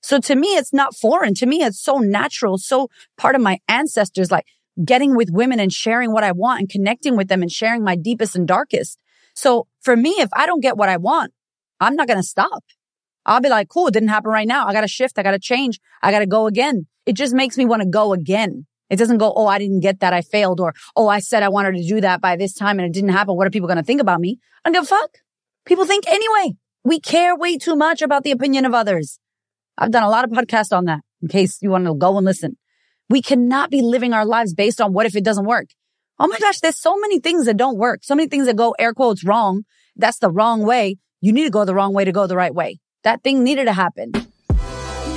So 0.00 0.18
to 0.20 0.36
me, 0.36 0.48
it's 0.56 0.72
not 0.72 0.96
foreign. 0.96 1.34
To 1.34 1.46
me, 1.46 1.62
it's 1.62 1.82
so 1.82 1.98
natural, 1.98 2.56
so 2.56 2.88
part 3.18 3.34
of 3.34 3.42
my 3.42 3.58
ancestors. 3.68 4.30
Like 4.30 4.46
getting 4.82 5.14
with 5.14 5.28
women 5.30 5.60
and 5.60 5.70
sharing 5.70 6.12
what 6.12 6.24
I 6.24 6.32
want 6.32 6.60
and 6.60 6.68
connecting 6.70 7.14
with 7.14 7.28
them 7.28 7.42
and 7.42 7.52
sharing 7.52 7.84
my 7.84 7.94
deepest 7.94 8.36
and 8.36 8.48
darkest. 8.48 8.98
So 9.38 9.68
for 9.82 9.96
me, 9.96 10.16
if 10.18 10.28
I 10.32 10.46
don't 10.46 10.60
get 10.60 10.76
what 10.76 10.88
I 10.88 10.96
want, 10.96 11.32
I'm 11.78 11.94
not 11.94 12.08
going 12.08 12.18
to 12.18 12.26
stop. 12.26 12.64
I'll 13.24 13.40
be 13.40 13.48
like, 13.48 13.68
cool, 13.68 13.86
it 13.86 13.94
didn't 13.94 14.08
happen 14.08 14.32
right 14.32 14.48
now. 14.48 14.66
I 14.66 14.72
got 14.72 14.80
to 14.80 14.88
shift. 14.88 15.16
I 15.16 15.22
got 15.22 15.30
to 15.30 15.38
change. 15.38 15.78
I 16.02 16.10
got 16.10 16.18
to 16.18 16.26
go 16.26 16.48
again. 16.48 16.88
It 17.06 17.12
just 17.12 17.32
makes 17.32 17.56
me 17.56 17.64
want 17.64 17.82
to 17.82 17.88
go 17.88 18.12
again. 18.12 18.66
It 18.90 18.96
doesn't 18.96 19.18
go, 19.18 19.32
oh, 19.36 19.46
I 19.46 19.60
didn't 19.60 19.78
get 19.78 20.00
that. 20.00 20.12
I 20.12 20.22
failed. 20.22 20.58
Or, 20.58 20.74
oh, 20.96 21.06
I 21.06 21.20
said 21.20 21.44
I 21.44 21.50
wanted 21.50 21.76
to 21.76 21.86
do 21.86 22.00
that 22.00 22.20
by 22.20 22.34
this 22.34 22.52
time 22.52 22.80
and 22.80 22.88
it 22.88 22.92
didn't 22.92 23.10
happen. 23.10 23.36
What 23.36 23.46
are 23.46 23.50
people 23.50 23.68
going 23.68 23.76
to 23.78 23.84
think 23.84 24.00
about 24.00 24.18
me? 24.18 24.40
I 24.64 24.70
don't 24.70 24.74
give 24.74 24.82
a 24.82 24.86
fuck. 24.86 25.18
People 25.66 25.84
think 25.84 26.08
anyway. 26.08 26.56
We 26.82 26.98
care 26.98 27.36
way 27.36 27.58
too 27.58 27.76
much 27.76 28.02
about 28.02 28.24
the 28.24 28.32
opinion 28.32 28.64
of 28.64 28.74
others. 28.74 29.20
I've 29.76 29.92
done 29.92 30.02
a 30.02 30.10
lot 30.10 30.24
of 30.24 30.30
podcasts 30.30 30.76
on 30.76 30.86
that 30.86 31.02
in 31.22 31.28
case 31.28 31.58
you 31.62 31.70
want 31.70 31.86
to 31.86 31.94
go 31.94 32.16
and 32.16 32.24
listen. 32.24 32.56
We 33.08 33.22
cannot 33.22 33.70
be 33.70 33.82
living 33.82 34.12
our 34.12 34.26
lives 34.26 34.52
based 34.52 34.80
on 34.80 34.92
what 34.92 35.06
if 35.06 35.14
it 35.14 35.22
doesn't 35.22 35.46
work. 35.46 35.68
Oh 36.20 36.26
my 36.26 36.38
gosh, 36.38 36.60
there's 36.60 36.78
so 36.78 36.98
many 36.98 37.20
things 37.20 37.46
that 37.46 37.56
don't 37.56 37.78
work. 37.78 38.00
So 38.02 38.14
many 38.14 38.28
things 38.28 38.46
that 38.46 38.56
go 38.56 38.74
air 38.78 38.92
quotes 38.92 39.24
wrong. 39.24 39.62
That's 39.94 40.18
the 40.18 40.30
wrong 40.30 40.62
way. 40.62 40.96
You 41.20 41.32
need 41.32 41.44
to 41.44 41.50
go 41.50 41.64
the 41.64 41.74
wrong 41.74 41.94
way 41.94 42.04
to 42.04 42.12
go 42.12 42.26
the 42.26 42.36
right 42.36 42.54
way. 42.54 42.80
That 43.04 43.22
thing 43.22 43.44
needed 43.44 43.66
to 43.66 43.72
happen. 43.72 44.12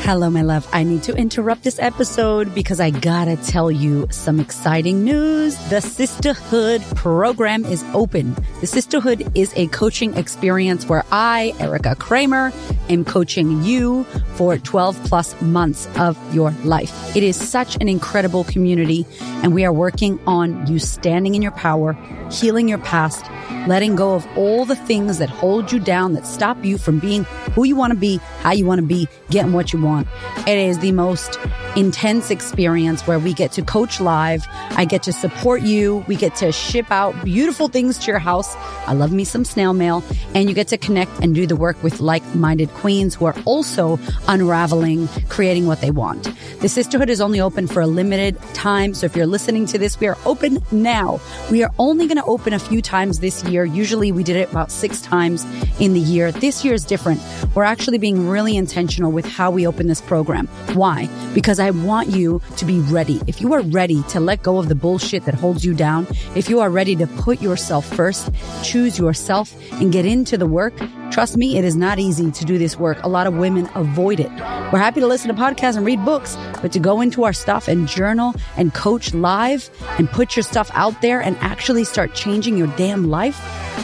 Hello, 0.03 0.31
my 0.31 0.41
love. 0.41 0.67
I 0.74 0.81
need 0.81 1.03
to 1.03 1.15
interrupt 1.15 1.63
this 1.63 1.77
episode 1.77 2.55
because 2.55 2.79
I 2.79 2.89
gotta 2.89 3.38
tell 3.38 3.70
you 3.70 4.08
some 4.10 4.39
exciting 4.39 5.03
news. 5.03 5.55
The 5.70 5.75
Sistahood 5.75 6.84
program 6.96 7.65
is 7.65 7.84
open. 7.93 8.34
The 8.62 8.67
Sistahood 8.67 9.31
is 9.38 9.53
a 9.55 9.67
coaching 9.67 10.17
experience 10.17 10.88
where 10.88 11.05
I, 11.12 11.53
Erica 11.60 11.96
Cramb, 11.96 12.51
am 12.89 13.05
coaching 13.05 13.63
you 13.63 14.03
for 14.34 14.58
12 14.58 15.00
plus 15.03 15.39
months 15.39 15.88
of 15.98 16.17
your 16.34 16.50
life. 16.63 17.15
It 17.15 17.22
is 17.22 17.36
such 17.36 17.75
an 17.75 17.88
incredible 17.88 18.43
community 18.43 19.05
and 19.43 19.53
we 19.53 19.65
are 19.65 19.74
working 19.74 20.20
on 20.25 20.65
you 20.65 20.79
standing 20.79 21.36
in 21.36 21.43
your 21.43 21.51
power, 21.51 21.93
healing 22.31 22.67
your 22.67 22.79
past, 22.79 23.24
letting 23.67 23.96
go 23.96 24.15
of 24.15 24.27
all 24.38 24.65
the 24.65 24.75
things 24.75 25.17
that 25.20 25.29
hold 25.29 25.72
you 25.72 25.79
down, 25.79 26.13
that 26.13 26.25
stop 26.25 26.63
you 26.63 26.77
from 26.77 27.00
being 27.00 27.24
who 27.53 27.63
you 27.63 27.75
want 27.75 27.91
to 27.91 27.98
be, 27.98 28.17
how 28.41 28.51
you 28.51 28.65
want 28.65 28.79
to 28.79 28.86
be, 28.86 29.08
getting 29.29 29.53
what 29.53 29.74
you 29.74 29.81
want. 29.81 30.08
It 30.48 30.58
is 30.58 30.79
the 30.79 30.91
most 30.91 31.38
intense 31.75 32.30
experience 32.30 33.08
where 33.08 33.20
we 33.20 33.34
get 33.34 33.51
to 33.54 33.62
coach 33.62 34.01
live. 34.01 34.46
I 34.72 34.86
get 34.86 35.04
to 35.04 35.13
support 35.13 35.62
you. 35.62 36.04
We 36.08 36.16
get 36.16 36.36
to 36.36 36.51
ship 36.51 36.92
out 36.92 37.24
beautiful 37.24 37.68
things 37.68 37.98
to 38.00 38.08
your 38.08 38.20
house. 38.20 38.56
I 38.88 38.94
love 38.94 39.12
me 39.12 39.24
some 39.24 39.46
snail 39.46 39.74
mail 39.74 40.04
and 40.36 40.50
you 40.50 40.56
get 40.56 40.68
to 40.70 40.78
connect 40.78 41.12
and 41.22 41.34
do 41.34 41.48
the 41.48 41.56
work 41.56 41.82
with 41.84 42.01
like-minded 42.01 42.70
queens 42.72 43.16
who 43.16 43.25
are 43.25 43.36
also 43.46 44.00
unraveling, 44.28 45.08
creating 45.30 45.68
what 45.68 45.82
they 45.82 45.92
want. 45.92 46.24
The 46.24 46.68
Sistahood 46.68 47.08
is 47.08 47.22
only 47.22 47.40
open 47.40 47.68
for 47.68 47.82
a 47.82 47.88
limited 47.88 48.42
time. 48.54 48.94
So 48.94 49.06
if 49.06 49.16
you're 49.16 49.25
listening 49.25 49.66
to 49.68 49.78
this, 49.78 50.00
we 50.00 50.08
are 50.08 50.18
open 50.25 50.60
now. 50.72 51.20
We 51.50 51.63
are 51.63 51.72
only 51.80 52.08
going 52.08 52.18
to 52.18 52.25
open 52.25 52.54
a 52.54 52.60
few 52.60 52.82
times 52.82 53.20
this 53.20 53.44
year. 53.46 53.63
Usually 53.63 54.12
we 54.12 54.24
did 54.24 54.36
it 54.36 54.51
about 54.51 54.72
six 54.72 55.01
times 55.01 55.46
in 55.80 55.94
the 55.94 56.00
year. 56.00 56.32
This 56.32 56.66
year 56.66 56.74
is 56.74 56.84
different. 56.84 57.22
We're 57.56 57.63
actually 57.63 57.98
being 57.98 58.28
really 58.28 58.58
intentional 58.58 59.12
with 59.12 59.25
how 59.25 59.51
we 59.51 59.66
open 59.66 59.88
this 59.88 60.01
program. 60.01 60.48
Why? 60.74 61.08
Because 61.34 61.61
I 61.62 61.72
want 61.72 62.10
you 62.10 62.41
to 62.58 62.65
be 62.65 62.80
ready. 62.80 63.22
If 63.27 63.41
you 63.41 63.53
are 63.53 63.62
ready 63.62 64.03
to 64.10 64.20
let 64.20 64.44
go 64.44 64.58
of 64.58 64.70
the 64.70 64.75
bullshit 64.75 65.25
that 65.25 65.34
holds 65.34 65.63
you 65.63 65.74
down, 65.74 66.08
if 66.36 66.50
you 66.50 66.60
are 66.60 66.70
ready 66.70 66.96
to 66.96 67.08
put 67.08 67.41
yourself 67.41 67.86
first, 67.86 68.30
choose 68.63 68.98
yourself 68.98 69.53
and 69.74 69.91
get 69.91 70.06
into 70.06 70.38
the 70.38 70.48
work, 70.48 70.74
trust 71.12 71.38
me, 71.38 71.58
it 71.58 71.63
is 71.63 71.75
not 71.75 72.00
easy 72.00 72.32
to 72.32 72.46
do 72.46 72.58
this 72.58 72.77
work. 72.77 73.03
A 73.03 73.10
lot 73.10 73.27
of 73.27 73.36
women 73.36 73.70
avoid 73.75 74.20
it. 74.20 74.32
We're 74.72 74.80
happy 74.80 75.01
to 75.01 75.08
listen 75.08 75.27
to 75.27 75.39
podcasts 75.39 75.75
and 75.77 75.86
read 75.86 76.03
books, 76.06 76.38
but 76.62 76.72
to 76.72 76.80
go 76.80 77.01
into 77.01 77.24
our 77.24 77.34
stuff 77.34 77.68
and 77.68 77.88
journal 77.88 78.34
and 78.58 78.74
coach 78.74 79.13
live 79.13 79.70
and 79.98 80.10
put 80.10 80.36
your 80.36 80.44
stuff 80.44 80.72
out 80.74 81.01
there 81.01 81.22
and 81.22 81.38
actually 81.38 81.84
start 81.84 82.13
changing 82.15 82.58
your 82.58 82.68
damn 82.77 83.10
life, 83.10 83.39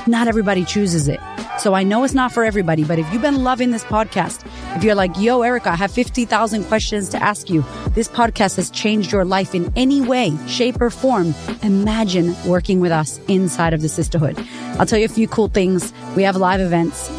not 0.08 0.28
everybody 0.28 0.64
chooses 0.64 1.08
it. 1.08 1.20
So 1.60 1.74
I 1.74 1.84
know 1.84 2.04
it's 2.04 2.14
not 2.14 2.32
for 2.32 2.44
everybody, 2.44 2.84
but 2.84 3.00
if 3.00 3.12
you've 3.12 3.22
been 3.22 3.44
loving 3.44 3.72
this 3.72 3.84
podcast, 3.84 4.46
if 4.76 4.84
you're 4.84 4.96
like, 4.96 5.18
yo, 5.18 5.42
Erica, 5.42 5.72
I 5.72 5.76
have 5.76 5.92
50,000 5.92 6.66
questions 6.66 7.10
to 7.10 7.22
ask 7.22 7.50
you, 7.50 7.66
this 7.90 8.08
podcast 8.08 8.58
has 8.58 8.70
changed 8.70 9.12
your 9.12 9.26
life 9.26 9.56
in 9.56 9.74
any 9.76 10.00
way, 10.02 10.38
shape, 10.48 10.80
or 10.80 10.92
form, 10.92 11.34
imagine 11.64 12.36
working 12.46 12.80
with 12.80 12.92
us 12.92 13.20
inside 13.28 13.74
of 13.74 13.82
the 13.82 13.88
Sistahood. 13.88 14.38
I'll 14.80 14.86
tell 14.86 15.00
you 15.00 15.06
a 15.06 15.10
few 15.10 15.28
cool 15.28 15.48
things. 15.48 15.92
We 16.16 16.24
have 16.24 16.36
live 16.36 16.62
events. 16.62 17.10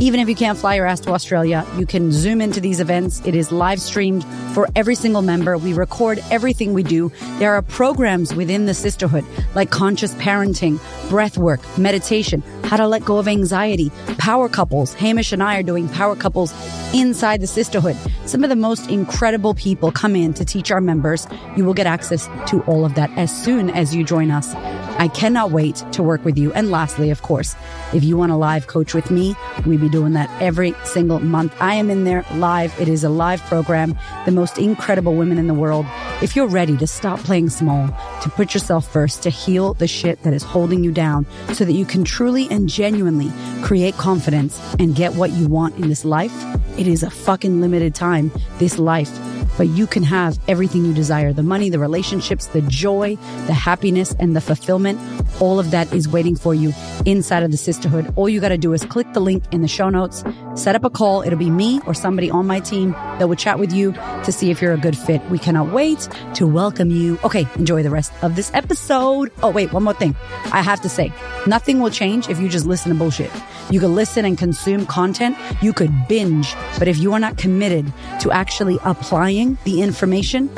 Even 0.00 0.18
if 0.18 0.28
you 0.28 0.34
can't 0.34 0.58
fly 0.58 0.74
your 0.74 0.86
ass 0.86 1.00
to 1.00 1.12
Australia, 1.12 1.64
you 1.76 1.86
can 1.86 2.10
zoom 2.10 2.40
into 2.40 2.60
these 2.60 2.80
events. 2.80 3.22
It 3.24 3.36
is 3.36 3.52
live 3.52 3.80
streamed 3.80 4.24
for 4.52 4.68
every 4.74 4.96
single 4.96 5.22
member. 5.22 5.56
We 5.56 5.72
record 5.72 6.22
everything 6.30 6.74
we 6.74 6.82
do. 6.82 7.12
There 7.38 7.54
are 7.54 7.62
programs 7.62 8.34
within 8.34 8.66
the 8.66 8.72
Sistahood 8.72 9.24
like 9.54 9.70
conscious 9.70 10.12
parenting, 10.14 10.80
breath 11.08 11.38
work, 11.38 11.60
meditation, 11.78 12.42
how 12.64 12.76
to 12.76 12.88
let 12.88 13.04
go 13.04 13.18
of 13.18 13.28
anxiety, 13.28 13.90
power 14.18 14.48
couples. 14.48 14.94
Hamish 14.94 15.32
and 15.32 15.42
I 15.42 15.58
are 15.58 15.62
doing 15.62 15.88
power 15.88 16.16
couples 16.16 16.52
inside 16.92 17.40
the 17.40 17.46
Sistahood. 17.46 17.96
Some 18.28 18.42
of 18.42 18.50
the 18.50 18.56
most 18.56 18.90
incredible 18.90 19.54
people 19.54 19.92
come 19.92 20.16
in 20.16 20.34
to 20.34 20.44
teach 20.44 20.72
our 20.72 20.80
members. 20.80 21.26
You 21.56 21.64
will 21.64 21.74
get 21.74 21.86
access 21.86 22.28
to 22.48 22.62
all 22.62 22.84
of 22.84 22.94
that 22.96 23.10
as 23.16 23.30
soon 23.44 23.70
as 23.70 23.94
you 23.94 24.02
join 24.02 24.30
us. 24.30 24.54
I 24.98 25.08
cannot 25.08 25.50
wait 25.50 25.84
to 25.92 26.02
work 26.02 26.24
with 26.24 26.38
you. 26.38 26.52
And 26.52 26.70
lastly, 26.70 27.10
of 27.10 27.22
course, 27.22 27.56
if 27.92 28.04
you 28.04 28.16
want 28.16 28.32
a 28.32 28.36
live 28.36 28.66
coach 28.66 28.94
with 28.94 29.10
me, 29.10 29.34
we 29.66 29.76
be 29.76 29.88
doing 29.88 30.12
that 30.12 30.30
every 30.40 30.74
single 30.84 31.20
month. 31.20 31.54
I 31.60 31.74
am 31.74 31.90
in 31.90 32.04
there 32.04 32.24
live. 32.34 32.78
It 32.80 32.88
is 32.88 33.04
a 33.04 33.08
live 33.08 33.40
program, 33.42 33.98
the 34.24 34.32
most 34.32 34.58
incredible 34.58 35.14
women 35.14 35.38
in 35.38 35.46
the 35.46 35.54
world. 35.54 35.86
If 36.22 36.36
you're 36.36 36.46
ready 36.46 36.76
to 36.76 36.86
stop 36.86 37.18
playing 37.20 37.50
small, 37.50 37.88
to 38.22 38.30
put 38.30 38.54
yourself 38.54 38.90
first, 38.90 39.22
to 39.24 39.30
heal 39.30 39.74
the 39.74 39.88
shit 39.88 40.22
that 40.22 40.32
is 40.32 40.42
holding 40.42 40.84
you 40.84 40.92
down 40.92 41.26
so 41.52 41.64
that 41.64 41.72
you 41.72 41.84
can 41.84 42.04
truly 42.04 42.48
and 42.50 42.68
genuinely 42.68 43.32
create 43.62 43.94
confidence 43.94 44.60
and 44.78 44.94
get 44.94 45.14
what 45.14 45.30
you 45.32 45.48
want 45.48 45.76
in 45.76 45.88
this 45.88 46.04
life, 46.04 46.34
it 46.78 46.86
is 46.86 47.02
a 47.02 47.10
fucking 47.10 47.60
limited 47.60 47.94
time, 47.94 48.30
this 48.58 48.78
life 48.78 49.10
but 49.56 49.68
you 49.68 49.86
can 49.86 50.02
have 50.02 50.38
everything 50.48 50.84
you 50.84 50.92
desire 50.92 51.32
the 51.32 51.42
money, 51.42 51.70
the 51.70 51.78
relationships, 51.78 52.46
the 52.46 52.62
joy, 52.62 53.16
the 53.46 53.52
happiness, 53.52 54.14
and 54.18 54.34
the 54.34 54.40
fulfillment. 54.40 55.00
All 55.40 55.58
of 55.58 55.70
that 55.72 55.92
is 55.92 56.08
waiting 56.08 56.36
for 56.36 56.54
you 56.54 56.72
inside 57.04 57.42
of 57.42 57.50
the 57.50 57.56
Sistahood. 57.56 58.12
All 58.16 58.28
you 58.28 58.40
got 58.40 58.50
to 58.50 58.58
do 58.58 58.72
is 58.72 58.84
click 58.84 59.12
the 59.12 59.20
link 59.20 59.44
in 59.52 59.62
the 59.62 59.68
show 59.68 59.88
notes, 59.88 60.22
set 60.54 60.74
up 60.74 60.84
a 60.84 60.90
call. 60.90 61.22
It'll 61.22 61.38
be 61.38 61.50
me 61.50 61.80
or 61.86 61.94
somebody 61.94 62.30
on 62.30 62.46
my 62.46 62.60
team 62.60 62.92
that 62.92 63.28
will 63.28 63.36
chat 63.36 63.58
with 63.58 63.72
you 63.72 63.92
to 63.92 64.32
see 64.32 64.50
if 64.50 64.62
you're 64.62 64.72
a 64.72 64.78
good 64.78 64.96
fit. 64.96 65.22
We 65.30 65.38
cannot 65.38 65.72
wait 65.72 66.08
to 66.34 66.46
welcome 66.46 66.90
you. 66.90 67.18
Okay, 67.24 67.46
enjoy 67.56 67.82
the 67.82 67.90
rest 67.90 68.12
of 68.22 68.36
this 68.36 68.50
episode. 68.54 69.32
Oh, 69.42 69.50
wait, 69.50 69.72
one 69.72 69.84
more 69.84 69.94
thing. 69.94 70.16
I 70.52 70.62
have 70.62 70.80
to 70.82 70.88
say, 70.88 71.12
nothing 71.46 71.80
will 71.80 71.90
change 71.90 72.28
if 72.28 72.38
you 72.38 72.48
just 72.48 72.66
listen 72.66 72.92
to 72.92 72.98
bullshit. 72.98 73.30
You 73.70 73.80
could 73.80 73.90
listen 73.90 74.24
and 74.24 74.36
consume 74.36 74.86
content. 74.86 75.36
You 75.62 75.72
could 75.72 75.90
binge. 76.08 76.54
But 76.78 76.88
if 76.88 76.98
you 76.98 77.12
are 77.12 77.20
not 77.20 77.38
committed 77.38 77.92
to 78.20 78.30
actually 78.30 78.78
applying 78.84 79.43
the 79.64 79.82
information, 79.82 80.50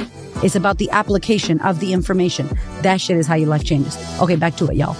it's 0.43 0.55
about 0.55 0.78
the 0.78 0.90
application 0.90 1.61
of 1.61 1.81
the 1.81 1.93
information. 1.93 2.49
That 2.83 3.00
shit 3.00 3.16
is 3.16 3.26
how 3.26 3.35
your 3.35 3.49
life 3.49 3.64
changes. 3.64 3.97
Okay, 4.21 4.37
back 4.37 4.57
to 4.57 4.66
it, 4.66 4.76
y'all. 4.76 4.97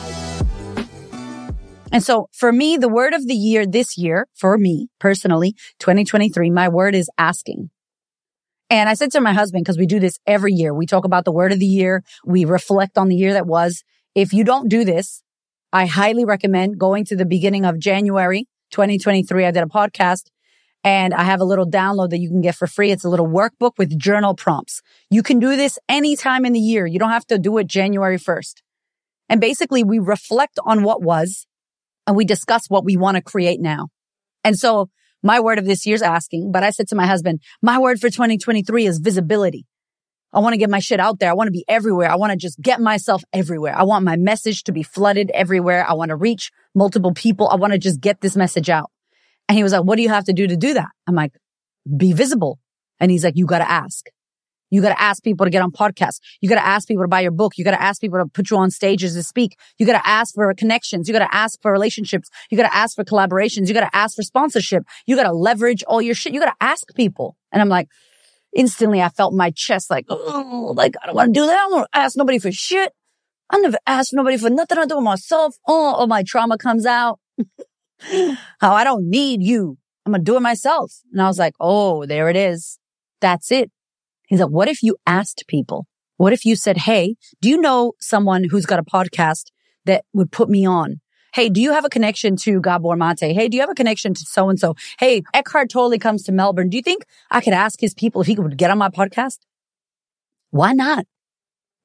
And 1.93 2.03
so 2.03 2.29
for 2.33 2.53
me, 2.53 2.77
the 2.77 2.89
word 2.89 3.15
of 3.15 3.27
the 3.27 3.35
year 3.35 3.65
this 3.65 3.97
year, 3.97 4.27
for 4.35 4.59
me 4.59 4.89
personally, 4.99 5.55
2023, 5.79 6.51
my 6.51 6.69
word 6.69 6.95
is 6.95 7.09
asking. 7.17 7.71
And 8.69 8.89
I 8.89 8.95
said 8.95 9.13
to 9.13 9.21
my 9.21 9.33
husband, 9.33 9.65
because 9.65 9.79
we 9.79 9.87
do 9.87 10.01
this 10.01 10.19
every 10.27 10.53
year, 10.53 10.75
we 10.75 10.87
talk 10.87 11.05
about 11.05 11.25
the 11.25 11.33
word 11.33 11.53
of 11.53 11.61
the 11.61 11.67
year. 11.67 12.03
We 12.25 12.45
reflect 12.45 12.99
on 12.99 13.09
the 13.09 13.17
year 13.17 13.33
that 13.35 13.47
was. 13.47 13.85
If 14.15 14.33
you 14.33 14.45
don't 14.45 14.69
do 14.69 14.85
this, 14.85 15.23
I 15.73 15.87
highly 15.87 16.25
recommend 16.25 16.79
going 16.79 17.05
to 17.07 17.17
the 17.17 17.27
beginning 17.27 17.65
of 17.65 17.79
January 17.79 18.47
2023. 18.73 19.45
I 19.45 19.51
did 19.51 19.63
a 19.63 19.67
podcast 19.67 20.25
and 20.87 21.13
I 21.13 21.25
have 21.25 21.41
a 21.41 21.45
little 21.45 21.69
download 21.69 22.11
that 22.11 22.21
you 22.21 22.29
can 22.29 22.41
get 22.41 22.55
for 22.55 22.69
free. 22.69 22.93
It's 22.93 23.03
a 23.03 23.09
little 23.09 23.27
workbook 23.27 23.73
with 23.77 23.99
journal 23.99 24.37
prompts. 24.37 24.83
You 25.11 25.25
can 25.25 25.41
do 25.41 25.57
this 25.57 25.81
anytime 25.89 26.47
in 26.47 26.53
the 26.53 26.61
year. 26.61 26.87
You 26.87 27.01
don't 27.01 27.11
have 27.11 27.27
to 27.27 27.39
do 27.39 27.59
it 27.59 27.67
January 27.67 28.19
1st. 28.19 28.63
And 29.29 29.41
basically 29.41 29.83
we 29.83 29.99
reflect 29.99 30.61
on 30.65 30.85
what 30.85 31.03
was 31.03 31.49
and 32.07 32.17
we 32.17 32.25
discuss 32.25 32.71
what 32.71 32.85
we 32.85 32.97
want 32.97 33.17
to 33.17 33.21
create 33.21 33.61
now. 33.61 33.89
And 34.45 34.57
so 34.57 34.89
my 35.25 35.41
word 35.41 35.59
of 35.59 35.65
this 35.65 35.87
year's 35.87 36.03
asking, 36.03 36.53
but 36.53 36.63
I 36.63 36.71
said 36.71 36.87
to 36.91 36.95
my 36.95 37.07
husband, 37.07 37.41
my 37.61 37.81
word 37.81 37.99
for 37.99 38.09
2023 38.09 38.87
is 38.87 39.01
visibility. 39.01 39.67
I 40.33 40.39
want 40.39 40.53
to 40.53 40.59
get 40.59 40.71
my 40.71 40.79
shit 40.79 41.01
out 41.01 41.19
there. 41.19 41.31
I 41.31 41.35
want 41.35 41.49
to 41.49 41.53
be 41.53 41.65
everywhere. 41.67 42.13
I 42.13 42.15
want 42.15 42.31
to 42.31 42.37
just 42.37 42.61
get 42.61 42.81
myself 42.81 43.25
everywhere. 43.33 43.77
I 43.77 43.83
want 43.83 44.05
my 44.05 44.15
message 44.15 44.63
to 44.65 44.73
be 44.73 44.85
flooded 44.85 45.33
everywhere. 45.35 45.85
I 45.85 45.95
want 45.95 46.11
to 46.11 46.17
reach 46.17 46.53
multiple 46.77 47.13
people. 47.13 47.49
I 47.49 47.57
want 47.57 47.73
to 47.73 47.79
just 47.81 48.01
get 48.01 48.21
this 48.21 48.37
message 48.37 48.71
out. 48.71 48.93
And 49.49 49.57
he 49.57 49.63
was 49.63 49.73
like, 49.73 49.85
what 49.85 49.97
do 49.97 50.03
you 50.03 50.09
have 50.09 50.25
to 50.25 50.33
do 50.33 50.47
to 50.47 50.57
do 50.57 50.75
that? 50.75 50.89
I'm 51.07 51.15
like, 51.15 51.33
be 51.97 52.13
visible. 52.13 52.59
And 52.99 53.11
he's 53.11 53.25
like, 53.25 53.37
you 53.37 53.47
got 53.47 53.59
to 53.59 53.71
ask. 53.71 54.07
You 54.71 54.83
got 54.83 54.89
to 54.89 55.01
ask 55.01 55.23
people 55.23 55.47
to 55.47 55.51
get 55.51 55.63
on 55.63 55.71
podcasts. 55.71 56.19
You 56.41 56.49
got 56.49 56.57
to 56.57 56.67
ask 56.67 56.89
people 56.89 57.05
to 57.05 57.09
buy 57.09 57.21
your 57.21 57.31
book. 57.31 57.57
You 57.57 57.65
got 57.65 57.71
to 57.71 57.81
ask 57.81 58.01
people 58.01 58.19
to 58.19 58.27
put 58.27 58.51
you 58.51 58.57
on 58.57 58.71
stages 58.71 59.15
to 59.15 59.23
speak. 59.23 59.57
You 59.79 59.87
got 59.87 59.93
to 59.93 60.07
ask 60.09 60.35
for 60.35 60.53
connections. 60.55 61.07
You 61.07 61.13
got 61.13 61.21
to 61.21 61.35
ask 61.35 61.61
for 61.63 61.71
relationships. 61.71 62.29
You 62.51 62.57
got 62.57 62.69
to 62.69 62.75
ask 62.75 62.97
for 62.97 63.05
collaborations. 63.05 63.69
You 63.69 63.75
got 63.75 63.89
to 63.89 63.97
ask 63.97 64.17
for 64.17 64.23
sponsorship. 64.23 64.85
You 65.07 65.15
got 65.15 65.23
to 65.23 65.33
leverage 65.33 65.85
all 65.85 66.03
your 66.03 66.17
shit. 66.17 66.35
You 66.35 66.41
got 66.41 66.51
to 66.51 66.57
ask 66.61 66.93
people. 66.97 67.37
And 67.53 67.63
I'm 67.63 67.69
like, 67.69 67.89
instantly 68.57 69.01
I 69.03 69.09
felt 69.11 69.35
my 69.35 69.53
chest 69.55 69.91
like, 69.91 70.07
oh, 70.09 70.73
like 70.77 70.95
I 71.01 71.07
don't 71.07 71.15
want 71.15 71.35
to 71.35 71.41
do 71.41 71.47
that. 71.47 71.53
I 71.53 71.57
don't 71.57 71.73
want 71.73 71.89
to 71.93 71.99
ask 71.99 72.17
nobody 72.17 72.39
for 72.41 72.51
shit. 72.51 72.93
I 73.51 73.59
never 73.59 73.79
asked 73.87 74.13
nobody 74.13 74.37
for 74.37 74.51
nothing 74.51 74.79
I 74.79 74.87
do 74.87 74.97
with 74.97 75.05
myself. 75.05 75.55
Oh, 75.69 75.95
all 75.95 76.07
my 76.09 76.25
trauma 76.25 76.59
comes 76.59 76.85
out. 76.85 77.21
How 78.61 78.73
I 78.75 78.85
don't 78.85 79.09
need 79.09 79.43
you. 79.43 79.79
I'm 80.05 80.13
going 80.13 80.25
to 80.25 80.31
do 80.31 80.37
it 80.37 80.41
myself. 80.41 80.93
And 81.13 81.21
I 81.21 81.27
was 81.27 81.39
like, 81.39 81.55
oh, 81.59 82.07
there 82.07 82.29
it 82.29 82.37
is. 82.37 82.79
That's 83.21 83.51
it. 83.51 83.71
He's 84.29 84.41
like, 84.41 84.51
what 84.51 84.69
if 84.69 84.83
you 84.83 84.97
asked 85.07 85.45
people? 85.49 85.87
What 86.17 86.33
if 86.33 86.45
you 86.45 86.57
said, 86.57 86.79
Hey, 86.79 87.17
do 87.41 87.49
you 87.49 87.61
know 87.61 87.93
someone 88.01 88.45
who's 88.45 88.67
got 88.67 88.79
a 88.79 88.85
podcast 88.85 89.47
that 89.85 90.05
would 90.13 90.33
put 90.33 90.49
me 90.49 90.67
on? 90.67 91.01
Hey, 91.35 91.51
do 91.51 91.61
you 91.61 91.73
have 91.73 91.85
a 91.85 91.91
connection 91.91 92.37
to 92.37 92.61
Gabor 92.63 92.97
Mate? 92.97 93.21
Hey, 93.21 93.49
do 93.49 93.57
you 93.57 93.61
have 93.61 93.71
a 93.71 93.75
connection 93.75 94.15
to 94.15 94.25
so 94.25 94.49
and 94.49 94.59
so? 94.59 94.75
Hey, 94.99 95.23
Eckhart 95.35 95.69
Tolle 95.69 95.99
comes 95.99 96.23
to 96.25 96.33
Melbourne. 96.33 96.71
Do 96.71 96.79
you 96.79 96.83
think 96.83 97.05
I 97.31 97.43
could 97.43 97.53
ask 97.53 97.79
his 97.79 97.93
people 97.93 98.23
if 98.23 98.27
he 98.27 98.35
could 98.35 98.57
get 98.57 98.71
on 98.71 98.79
my 98.79 98.89
podcast? 98.89 99.41
Why 100.51 100.73
not? 100.73 101.05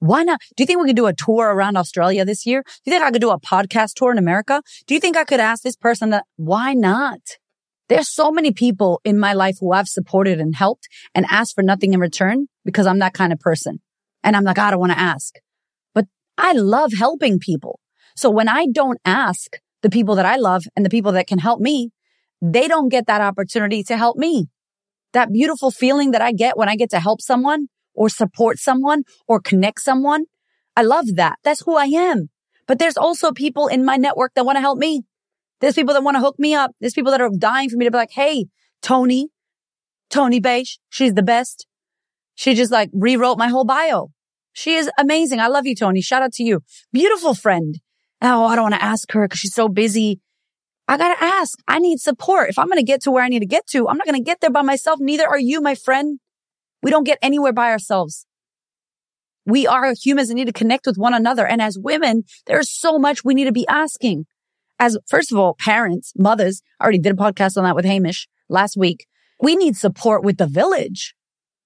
Why 0.01 0.23
not? 0.23 0.41
Do 0.57 0.63
you 0.63 0.65
think 0.65 0.81
we 0.81 0.87
could 0.87 0.95
do 0.95 1.05
a 1.05 1.13
tour 1.13 1.53
around 1.53 1.77
Australia 1.77 2.25
this 2.25 2.47
year? 2.47 2.63
Do 2.63 2.71
you 2.85 2.91
think 2.91 3.03
I 3.03 3.11
could 3.11 3.21
do 3.21 3.29
a 3.29 3.39
podcast 3.39 3.93
tour 3.93 4.11
in 4.11 4.17
America? 4.17 4.63
Do 4.87 4.95
you 4.95 4.99
think 4.99 5.15
I 5.15 5.23
could 5.23 5.39
ask 5.39 5.61
this 5.61 5.75
person 5.75 6.09
that? 6.09 6.25
Why 6.37 6.73
not? 6.73 7.19
There's 7.87 8.09
so 8.09 8.31
many 8.31 8.51
people 8.51 8.99
in 9.03 9.19
my 9.19 9.33
life 9.33 9.57
who 9.59 9.73
I've 9.73 9.87
supported 9.87 10.39
and 10.39 10.55
helped 10.55 10.87
and 11.13 11.27
asked 11.29 11.53
for 11.53 11.61
nothing 11.61 11.93
in 11.93 11.99
return 11.99 12.47
because 12.65 12.87
I'm 12.87 12.97
that 12.97 13.13
kind 13.13 13.31
of 13.31 13.39
person. 13.39 13.79
And 14.23 14.35
I'm 14.35 14.43
like, 14.43 14.57
I 14.57 14.71
don't 14.71 14.79
want 14.79 14.91
to 14.91 14.99
ask, 14.99 15.35
but 15.93 16.07
I 16.35 16.53
love 16.53 16.93
helping 16.93 17.37
people. 17.37 17.79
So 18.15 18.31
when 18.31 18.49
I 18.49 18.65
don't 18.71 18.99
ask 19.05 19.59
the 19.83 19.89
people 19.91 20.15
that 20.15 20.25
I 20.25 20.37
love 20.37 20.63
and 20.75 20.83
the 20.83 20.89
people 20.89 21.11
that 21.11 21.27
can 21.27 21.37
help 21.37 21.59
me, 21.59 21.91
they 22.41 22.67
don't 22.67 22.89
get 22.89 23.05
that 23.05 23.21
opportunity 23.21 23.83
to 23.83 23.97
help 23.97 24.17
me. 24.17 24.47
That 25.13 25.31
beautiful 25.31 25.69
feeling 25.69 26.09
that 26.11 26.23
I 26.23 26.31
get 26.31 26.57
when 26.57 26.69
I 26.69 26.75
get 26.75 26.89
to 26.89 26.99
help 26.99 27.21
someone 27.21 27.67
or 27.93 28.09
support 28.09 28.57
someone 28.57 29.03
or 29.27 29.39
connect 29.39 29.81
someone. 29.81 30.25
I 30.75 30.83
love 30.83 31.15
that. 31.15 31.37
That's 31.43 31.61
who 31.61 31.75
I 31.75 31.85
am. 31.85 32.29
But 32.67 32.79
there's 32.79 32.97
also 32.97 33.31
people 33.31 33.67
in 33.67 33.83
my 33.83 33.97
network 33.97 34.33
that 34.35 34.45
want 34.45 34.55
to 34.57 34.61
help 34.61 34.77
me. 34.77 35.03
There's 35.59 35.75
people 35.75 35.93
that 35.93 36.03
want 36.03 36.15
to 36.15 36.21
hook 36.21 36.35
me 36.39 36.53
up. 36.53 36.71
There's 36.79 36.93
people 36.93 37.11
that 37.11 37.21
are 37.21 37.29
dying 37.37 37.69
for 37.69 37.77
me 37.77 37.85
to 37.85 37.91
be 37.91 37.97
like, 37.97 38.11
Hey, 38.11 38.45
Tony, 38.81 39.29
Tony 40.09 40.39
Beige, 40.39 40.77
she's 40.89 41.13
the 41.13 41.23
best. 41.23 41.67
She 42.35 42.53
just 42.53 42.71
like 42.71 42.89
rewrote 42.93 43.37
my 43.37 43.47
whole 43.47 43.65
bio. 43.65 44.09
She 44.53 44.75
is 44.75 44.89
amazing. 44.97 45.39
I 45.39 45.47
love 45.47 45.65
you, 45.65 45.75
Tony. 45.75 46.01
Shout 46.01 46.23
out 46.23 46.33
to 46.33 46.43
you. 46.43 46.61
Beautiful 46.91 47.33
friend. 47.33 47.79
Oh, 48.21 48.45
I 48.45 48.55
don't 48.55 48.63
want 48.63 48.75
to 48.75 48.83
ask 48.83 49.11
her 49.13 49.27
because 49.27 49.39
she's 49.39 49.53
so 49.53 49.67
busy. 49.67 50.19
I 50.87 50.97
got 50.97 51.15
to 51.15 51.23
ask. 51.23 51.57
I 51.67 51.79
need 51.79 51.99
support. 51.99 52.49
If 52.49 52.59
I'm 52.59 52.67
going 52.67 52.77
to 52.77 52.83
get 52.83 53.01
to 53.03 53.11
where 53.11 53.23
I 53.23 53.29
need 53.29 53.39
to 53.39 53.45
get 53.45 53.65
to, 53.67 53.87
I'm 53.87 53.97
not 53.97 54.05
going 54.05 54.21
to 54.21 54.23
get 54.23 54.41
there 54.41 54.49
by 54.49 54.61
myself. 54.61 54.99
Neither 54.99 55.27
are 55.27 55.39
you, 55.39 55.61
my 55.61 55.75
friend. 55.75 56.19
We 56.81 56.91
don't 56.91 57.03
get 57.03 57.19
anywhere 57.21 57.53
by 57.53 57.71
ourselves. 57.71 58.25
We 59.45 59.65
are 59.65 59.93
humans 59.93 60.29
and 60.29 60.37
need 60.37 60.45
to 60.45 60.53
connect 60.53 60.85
with 60.85 60.97
one 60.97 61.13
another. 61.13 61.45
And 61.47 61.61
as 61.61 61.77
women, 61.77 62.23
there's 62.45 62.69
so 62.69 62.99
much 62.99 63.23
we 63.23 63.33
need 63.33 63.45
to 63.45 63.51
be 63.51 63.67
asking. 63.67 64.25
As 64.79 64.97
first 65.09 65.31
of 65.31 65.37
all, 65.37 65.55
parents, 65.59 66.13
mothers, 66.17 66.61
I 66.79 66.83
already 66.83 66.99
did 66.99 67.13
a 67.13 67.17
podcast 67.17 67.57
on 67.57 67.63
that 67.63 67.75
with 67.75 67.85
Hamish 67.85 68.27
last 68.49 68.77
week. 68.77 69.07
We 69.39 69.55
need 69.55 69.75
support 69.75 70.23
with 70.23 70.37
the 70.37 70.47
village. 70.47 71.15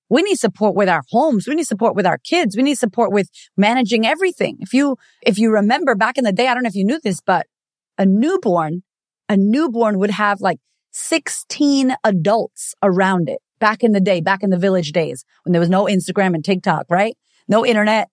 We 0.10 0.22
need 0.22 0.38
support 0.38 0.76
with 0.76 0.88
our 0.88 1.04
homes. 1.10 1.48
We 1.48 1.56
need 1.56 1.68
support 1.68 1.96
with 1.96 2.06
our 2.06 2.18
kids. 2.18 2.56
We 2.56 2.64
need 2.64 2.78
support 2.78 3.12
with 3.12 3.30
managing 3.58 4.06
everything. 4.06 4.58
If 4.60 4.74
you, 4.74 4.98
if 5.22 5.38
you 5.38 5.52
remember 5.52 5.96
back 5.96 6.18
in 6.18 6.24
the 6.24 6.32
day, 6.32 6.48
I 6.48 6.54
don't 6.54 6.64
know 6.64 6.70
if 6.70 6.76
you 6.76 6.86
knew 6.86 7.00
this, 7.04 7.22
but 7.26 7.48
a 7.98 8.06
newborn, 8.06 8.84
a 9.28 9.36
newborn 9.36 9.98
would 10.00 10.12
have 10.12 10.42
like 10.42 10.60
16 10.92 11.96
adults 12.04 12.76
around 12.84 13.28
it 13.28 13.40
back 13.66 13.84
in 13.84 13.94
the 13.94 14.00
day, 14.00 14.22
back 14.22 14.44
in 14.44 14.52
the 14.52 14.60
village 14.60 14.92
days 14.92 15.26
when 15.44 15.52
there 15.52 15.60
was 15.60 15.72
no 15.72 15.86
Instagram 15.86 16.36
and 16.36 16.46
TikTok, 16.46 16.86
right? 16.88 17.18
No 17.48 17.66
internet. 17.66 18.10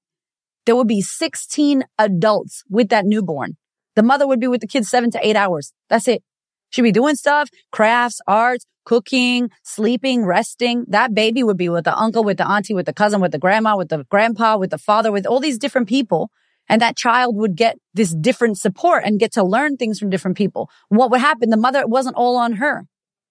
There 0.65 0.75
would 0.75 0.89
be 0.89 1.03
16 1.03 1.85
adults 1.99 2.63
with 2.71 2.89
that 2.89 3.05
newborn. 3.05 3.59
The 3.95 4.03
mother 4.03 4.27
would 4.27 4.41
be 4.41 4.47
with 4.47 4.63
the 4.63 4.67
kids 4.67 4.89
seven 4.89 5.11
to 5.11 5.21
eight 5.23 5.37
hours. 5.37 5.75
That's 5.91 6.09
it. 6.09 6.23
She'd 6.71 6.81
be 6.81 6.91
doing 6.91 7.17
stuff, 7.17 7.51
crafts, 7.71 8.19
arts, 8.27 8.65
cooking, 8.87 9.51
sleeping, 9.63 10.25
resting. 10.25 10.87
That 10.89 11.13
baby 11.13 11.43
would 11.43 11.59
be 11.59 11.69
with 11.69 11.85
the 11.85 11.95
uncle, 11.95 12.25
with 12.25 12.39
the 12.39 12.49
auntie, 12.49 12.73
with 12.73 12.87
the 12.87 12.95
cousin, 12.95 13.21
with 13.21 13.33
the 13.33 13.39
grandma, 13.39 13.77
with 13.77 13.91
the 13.91 14.07
grandpa, 14.09 14.57
with 14.57 14.71
the 14.71 14.79
father, 14.79 15.13
with 15.13 15.27
all 15.27 15.39
these 15.39 15.59
different 15.59 15.87
people. 15.87 16.31
And 16.67 16.81
that 16.81 16.97
child 16.97 17.37
would 17.37 17.57
get 17.57 17.77
this 17.93 18.15
different 18.15 18.57
support 18.57 19.03
and 19.05 19.21
get 19.21 19.33
to 19.33 19.45
learn 19.45 19.77
things 19.77 19.99
from 19.99 20.09
different 20.09 20.39
people. 20.39 20.71
What 20.89 21.11
would 21.11 21.21
happen? 21.21 21.51
The 21.51 21.59
mother 21.59 21.87
wasn't 21.87 22.17
all 22.17 22.39
on 22.39 22.55
her. 22.55 22.87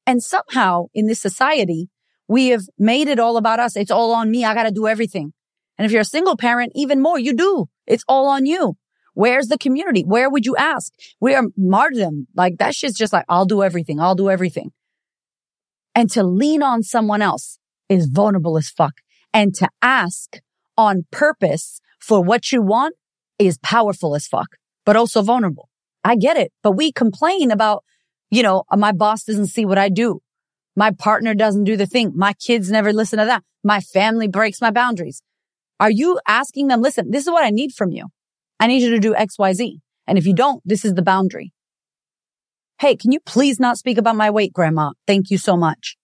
And 0.05 0.21
somehow 0.21 0.85
in 0.93 1.07
this 1.07 1.21
society, 1.21 1.89
we 2.31 2.47
have 2.47 2.63
made 2.79 3.09
it 3.09 3.19
all 3.19 3.35
about 3.35 3.59
us. 3.59 3.75
It's 3.75 3.91
all 3.91 4.13
on 4.13 4.31
me. 4.31 4.45
I 4.45 4.53
got 4.53 4.63
to 4.63 4.71
do 4.71 4.87
everything. 4.87 5.33
And 5.77 5.85
if 5.85 5.91
you're 5.91 6.01
a 6.01 6.05
single 6.05 6.37
parent, 6.37 6.71
even 6.75 7.01
more, 7.01 7.19
you 7.19 7.35
do. 7.35 7.65
It's 7.85 8.05
all 8.07 8.29
on 8.29 8.45
you. 8.45 8.77
Where's 9.13 9.47
the 9.47 9.57
community? 9.57 10.03
Where 10.03 10.29
would 10.29 10.45
you 10.45 10.55
ask? 10.55 10.93
We 11.19 11.35
are 11.35 11.43
martyrdom. 11.57 12.27
Like 12.33 12.57
that 12.59 12.73
shit's 12.73 12.97
just 12.97 13.11
like, 13.11 13.25
I'll 13.27 13.43
do 13.45 13.61
everything. 13.61 13.99
I'll 13.99 14.15
do 14.15 14.29
everything. 14.29 14.71
And 15.93 16.09
to 16.11 16.23
lean 16.23 16.63
on 16.63 16.83
someone 16.83 17.21
else 17.21 17.59
is 17.89 18.07
vulnerable 18.07 18.57
as 18.57 18.69
fuck. 18.69 18.93
And 19.33 19.53
to 19.55 19.67
ask 19.81 20.37
on 20.77 21.07
purpose 21.11 21.81
for 21.99 22.23
what 22.23 22.53
you 22.53 22.61
want 22.61 22.95
is 23.39 23.57
powerful 23.61 24.15
as 24.15 24.25
fuck, 24.25 24.55
but 24.85 24.95
also 24.95 25.21
vulnerable. 25.21 25.67
I 26.05 26.15
get 26.15 26.37
it. 26.37 26.53
But 26.63 26.77
we 26.77 26.93
complain 26.93 27.51
about, 27.51 27.83
you 28.29 28.41
know, 28.41 28.63
my 28.73 28.93
boss 28.93 29.25
doesn't 29.25 29.47
see 29.47 29.65
what 29.65 29.77
I 29.77 29.89
do. 29.89 30.21
My 30.75 30.91
partner 30.91 31.33
doesn't 31.33 31.65
do 31.65 31.75
the 31.75 31.85
thing. 31.85 32.13
My 32.15 32.33
kids 32.33 32.71
never 32.71 32.93
listen 32.93 33.19
to 33.19 33.25
that. 33.25 33.43
My 33.63 33.81
family 33.81 34.27
breaks 34.27 34.61
my 34.61 34.71
boundaries. 34.71 35.21
Are 35.79 35.91
you 35.91 36.19
asking 36.27 36.67
them, 36.67 36.81
listen, 36.81 37.11
this 37.11 37.23
is 37.23 37.31
what 37.31 37.43
I 37.43 37.49
need 37.49 37.73
from 37.73 37.91
you. 37.91 38.07
I 38.59 38.67
need 38.67 38.81
you 38.81 38.91
to 38.91 38.99
do 38.99 39.15
X, 39.15 39.37
Y, 39.37 39.53
Z. 39.53 39.79
And 40.07 40.17
if 40.17 40.25
you 40.25 40.33
don't, 40.33 40.61
this 40.65 40.85
is 40.85 40.93
the 40.93 41.01
boundary. 41.01 41.51
Hey, 42.79 42.95
can 42.95 43.11
you 43.11 43.19
please 43.19 43.59
not 43.59 43.77
speak 43.77 43.97
about 43.97 44.15
my 44.15 44.29
weight, 44.29 44.53
grandma? 44.53 44.91
Thank 45.05 45.29
you 45.29 45.37
so 45.37 45.57
much. 45.57 45.97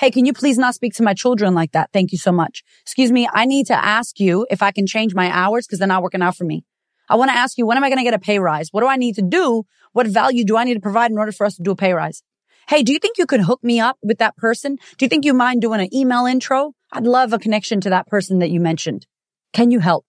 Hey, 0.00 0.10
can 0.10 0.26
you 0.26 0.32
please 0.32 0.58
not 0.58 0.74
speak 0.74 0.94
to 0.94 1.02
my 1.02 1.14
children 1.14 1.54
like 1.54 1.72
that? 1.72 1.90
Thank 1.92 2.10
you 2.10 2.18
so 2.18 2.32
much. 2.32 2.64
Excuse 2.82 3.12
me. 3.12 3.28
I 3.32 3.44
need 3.44 3.66
to 3.66 3.74
ask 3.74 4.18
you 4.18 4.46
if 4.50 4.62
I 4.62 4.72
can 4.72 4.86
change 4.86 5.14
my 5.14 5.30
hours 5.30 5.66
because 5.66 5.78
they're 5.78 5.86
not 5.88 6.02
working 6.02 6.22
out 6.22 6.36
for 6.36 6.44
me. 6.44 6.64
I 7.08 7.16
want 7.16 7.30
to 7.30 7.36
ask 7.36 7.58
you, 7.58 7.66
when 7.66 7.76
am 7.76 7.84
I 7.84 7.88
going 7.88 7.98
to 7.98 8.04
get 8.04 8.14
a 8.14 8.18
pay 8.18 8.38
rise? 8.38 8.68
What 8.72 8.80
do 8.80 8.88
I 8.88 8.96
need 8.96 9.14
to 9.16 9.22
do? 9.22 9.64
What 9.92 10.06
value 10.06 10.44
do 10.44 10.56
I 10.56 10.64
need 10.64 10.74
to 10.74 10.80
provide 10.80 11.10
in 11.10 11.18
order 11.18 11.32
for 11.32 11.46
us 11.46 11.54
to 11.56 11.62
do 11.62 11.70
a 11.70 11.76
pay 11.76 11.92
rise? 11.92 12.22
Hey, 12.66 12.82
do 12.82 12.92
you 12.92 12.98
think 12.98 13.18
you 13.18 13.26
could 13.26 13.42
hook 13.42 13.62
me 13.62 13.78
up 13.78 13.98
with 14.02 14.18
that 14.18 14.36
person? 14.36 14.76
Do 14.96 15.04
you 15.04 15.08
think 15.08 15.24
you 15.24 15.34
mind 15.34 15.60
doing 15.60 15.80
an 15.80 15.94
email 15.94 16.24
intro? 16.24 16.72
I'd 16.92 17.06
love 17.06 17.32
a 17.32 17.38
connection 17.38 17.80
to 17.82 17.90
that 17.90 18.06
person 18.06 18.38
that 18.38 18.50
you 18.50 18.60
mentioned. 18.60 19.06
Can 19.52 19.70
you 19.70 19.80
help? 19.80 20.06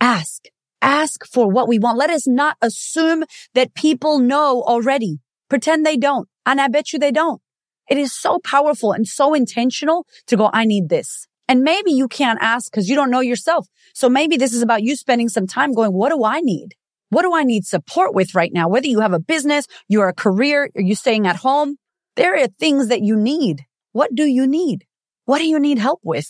Ask. 0.00 0.44
Ask 0.80 1.26
for 1.26 1.50
what 1.50 1.68
we 1.68 1.78
want. 1.78 1.98
Let 1.98 2.10
us 2.10 2.26
not 2.26 2.56
assume 2.62 3.24
that 3.54 3.74
people 3.74 4.18
know 4.20 4.62
already. 4.62 5.18
Pretend 5.48 5.84
they 5.84 5.96
don't. 5.96 6.28
And 6.46 6.60
I 6.60 6.68
bet 6.68 6.92
you 6.92 6.98
they 6.98 7.12
don't. 7.12 7.42
It 7.90 7.98
is 7.98 8.12
so 8.12 8.38
powerful 8.38 8.92
and 8.92 9.06
so 9.06 9.34
intentional 9.34 10.06
to 10.28 10.36
go, 10.36 10.48
I 10.52 10.64
need 10.64 10.88
this. 10.88 11.26
And 11.48 11.62
maybe 11.62 11.90
you 11.90 12.06
can't 12.06 12.38
ask 12.40 12.70
because 12.70 12.88
you 12.88 12.94
don't 12.94 13.10
know 13.10 13.20
yourself. 13.20 13.66
So 13.92 14.08
maybe 14.08 14.36
this 14.36 14.54
is 14.54 14.62
about 14.62 14.84
you 14.84 14.94
spending 14.94 15.28
some 15.28 15.48
time 15.48 15.72
going, 15.72 15.92
what 15.92 16.10
do 16.10 16.24
I 16.24 16.40
need? 16.40 16.76
What 17.08 17.22
do 17.22 17.34
I 17.34 17.42
need 17.42 17.66
support 17.66 18.14
with 18.14 18.36
right 18.36 18.52
now? 18.54 18.68
Whether 18.68 18.86
you 18.86 19.00
have 19.00 19.12
a 19.12 19.18
business, 19.18 19.66
you're 19.88 20.08
a 20.08 20.14
career, 20.14 20.70
are 20.76 20.80
you 20.80 20.94
staying 20.94 21.26
at 21.26 21.34
home? 21.34 21.76
There 22.16 22.36
are 22.36 22.46
things 22.46 22.88
that 22.88 23.02
you 23.02 23.16
need. 23.16 23.64
What 23.92 24.14
do 24.14 24.24
you 24.24 24.46
need? 24.46 24.84
What 25.24 25.38
do 25.38 25.46
you 25.46 25.58
need 25.58 25.78
help 25.78 26.00
with? 26.02 26.28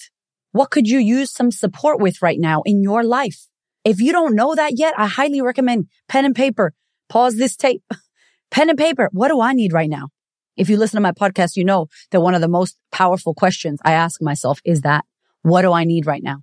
What 0.52 0.70
could 0.70 0.86
you 0.86 0.98
use 0.98 1.32
some 1.32 1.50
support 1.50 2.00
with 2.00 2.22
right 2.22 2.38
now 2.38 2.62
in 2.64 2.82
your 2.82 3.04
life? 3.04 3.46
If 3.84 4.00
you 4.00 4.12
don't 4.12 4.34
know 4.34 4.54
that 4.54 4.78
yet, 4.78 4.94
I 4.98 5.06
highly 5.06 5.40
recommend 5.40 5.86
pen 6.08 6.24
and 6.24 6.34
paper. 6.34 6.72
Pause 7.08 7.36
this 7.36 7.56
tape. 7.56 7.82
Pen 8.50 8.68
and 8.68 8.78
paper. 8.78 9.08
What 9.12 9.28
do 9.28 9.40
I 9.40 9.52
need 9.52 9.72
right 9.72 9.88
now? 9.88 10.08
If 10.56 10.68
you 10.68 10.76
listen 10.76 10.96
to 10.96 11.00
my 11.00 11.12
podcast, 11.12 11.56
you 11.56 11.64
know 11.64 11.86
that 12.10 12.20
one 12.20 12.34
of 12.34 12.40
the 12.40 12.48
most 12.48 12.76
powerful 12.90 13.32
questions 13.32 13.78
I 13.84 13.92
ask 13.92 14.20
myself 14.20 14.60
is 14.64 14.80
that, 14.80 15.04
what 15.42 15.62
do 15.62 15.72
I 15.72 15.84
need 15.84 16.04
right 16.04 16.22
now? 16.22 16.42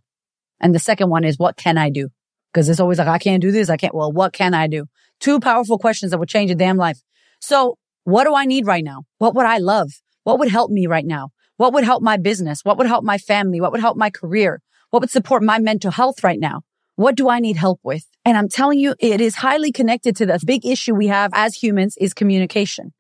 And 0.60 0.73
the 0.73 0.80
second 0.80 1.10
one 1.10 1.23
is, 1.23 1.38
what 1.38 1.58
can 1.58 1.78
I 1.78 1.89
do? 1.89 2.10
Because 2.52 2.69
it's 2.69 2.80
always 2.80 2.97
like, 2.97 3.08
I 3.08 3.19
can't 3.19 3.41
do 3.41 3.52
this. 3.52 3.69
I 3.69 3.78
can't. 3.78 3.93
Well, 3.93 4.12
what 4.12 4.34
can 4.34 4.54
I 4.54 4.67
do? 4.67 4.86
Two 5.19 5.39
powerful 5.39 5.78
questions 5.78 6.12
that 6.12 6.17
would 6.17 6.30
change 6.30 6.50
a 6.50 6.56
damn 6.56 6.78
life. 6.78 7.00
So 7.39 7.78
what 8.08 8.24
do 8.24 8.34
I 8.34 8.46
need 8.46 8.65
right 8.65 8.86
now? 8.86 9.04
What 9.17 9.36
would 9.36 9.46
I 9.46 9.58
love? 9.58 9.91
What 10.24 10.39
would 10.39 10.48
help 10.48 10.72
me 10.72 10.88
right 10.88 11.06
now? 11.06 11.32
What 11.58 11.74
would 11.74 11.84
help 11.84 12.02
my 12.02 12.15
business? 12.15 12.62
What 12.63 12.78
would 12.78 12.88
help 12.88 13.04
my 13.04 13.17
family? 13.17 13.60
What 13.60 13.74
would 13.74 13.82
help 13.82 13.98
my 13.98 14.10
career? 14.10 14.62
What 14.91 15.02
would 15.02 15.10
support 15.10 15.43
my 15.43 15.60
mental 15.60 15.91
health 15.91 16.24
right 16.24 16.39
now? 16.39 16.62
What 16.96 17.15
do 17.15 17.28
I 17.28 17.41
need 17.41 17.58
help 17.58 17.82
with? 17.84 18.06
And 18.24 18.38
I'm 18.38 18.48
telling 18.48 18.80
you, 18.80 18.96
it 19.02 19.20
is 19.20 19.36
highly 19.36 19.74
connected 19.74 20.15
to 20.15 20.26
the 20.26 20.39
big 20.46 20.65
issue 20.65 20.96
we 20.96 21.08
have 21.08 21.32
as 21.34 21.56
humans 21.56 21.98
is 22.00 22.13
communication. 22.13 22.93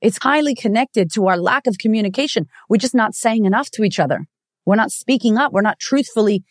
It's 0.00 0.16
highly 0.22 0.54
connected 0.54 1.12
to 1.12 1.26
our 1.26 1.36
lack 1.36 1.66
of 1.66 1.76
communication. 1.76 2.46
We're 2.70 2.78
just 2.78 2.94
not 2.94 3.14
saying 3.14 3.44
enough 3.44 3.70
to 3.72 3.84
each 3.84 4.00
other. 4.00 4.24
We're 4.64 4.76
not 4.76 4.92
speaking 4.92 5.36
up. 5.36 5.52
We're 5.52 5.60
not 5.60 5.78
truthfully 5.78 6.42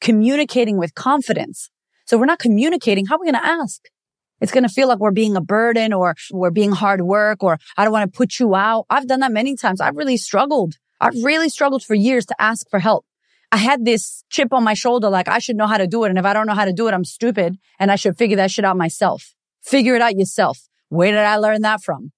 communicating 0.00 0.76
with 0.76 0.96
confidence. 0.96 1.70
So 2.06 2.18
we're 2.18 2.26
not 2.26 2.40
communicating. 2.40 3.06
How 3.06 3.14
are 3.14 3.20
we 3.20 3.30
going 3.30 3.40
to 3.40 3.46
ask? 3.46 3.82
It's 4.40 4.52
going 4.52 4.62
to 4.62 4.68
feel 4.68 4.88
like 4.88 4.98
we're 4.98 5.10
being 5.10 5.36
a 5.36 5.40
burden 5.40 5.92
or 5.92 6.14
we're 6.32 6.50
being 6.50 6.72
hard 6.72 7.02
work 7.02 7.42
or 7.42 7.58
I 7.76 7.84
don't 7.84 7.92
want 7.92 8.12
to 8.12 8.16
put 8.16 8.38
you 8.38 8.54
out. 8.54 8.86
I've 8.90 9.06
done 9.06 9.20
that 9.20 9.32
many 9.32 9.56
times. 9.56 9.80
I've 9.80 9.96
really 9.96 10.16
struggled. 10.16 10.74
I've 11.00 11.22
really 11.22 11.48
struggled 11.48 11.82
for 11.82 11.94
years 11.94 12.26
to 12.26 12.36
ask 12.40 12.68
for 12.70 12.78
help. 12.78 13.04
I 13.52 13.56
had 13.56 13.84
this 13.84 14.22
chip 14.30 14.52
on 14.52 14.62
my 14.62 14.74
shoulder, 14.74 15.10
like 15.10 15.28
I 15.28 15.38
should 15.38 15.56
know 15.56 15.66
how 15.66 15.78
to 15.78 15.86
do 15.86 16.04
it. 16.04 16.10
And 16.10 16.18
if 16.18 16.24
I 16.24 16.32
don't 16.32 16.46
know 16.46 16.54
how 16.54 16.64
to 16.64 16.72
do 16.72 16.86
it, 16.86 16.94
I'm 16.94 17.04
stupid 17.04 17.58
and 17.78 17.90
I 17.90 17.96
should 17.96 18.16
figure 18.16 18.36
that 18.36 18.50
shit 18.50 18.64
out 18.64 18.76
myself. 18.76 19.34
Figure 19.62 19.94
it 19.96 20.02
out 20.02 20.16
yourself. 20.16 20.68
Where 20.88 21.10
did 21.10 21.18
I 21.18 21.36
learn 21.36 21.62
that 21.62 21.82
from? 21.82 22.12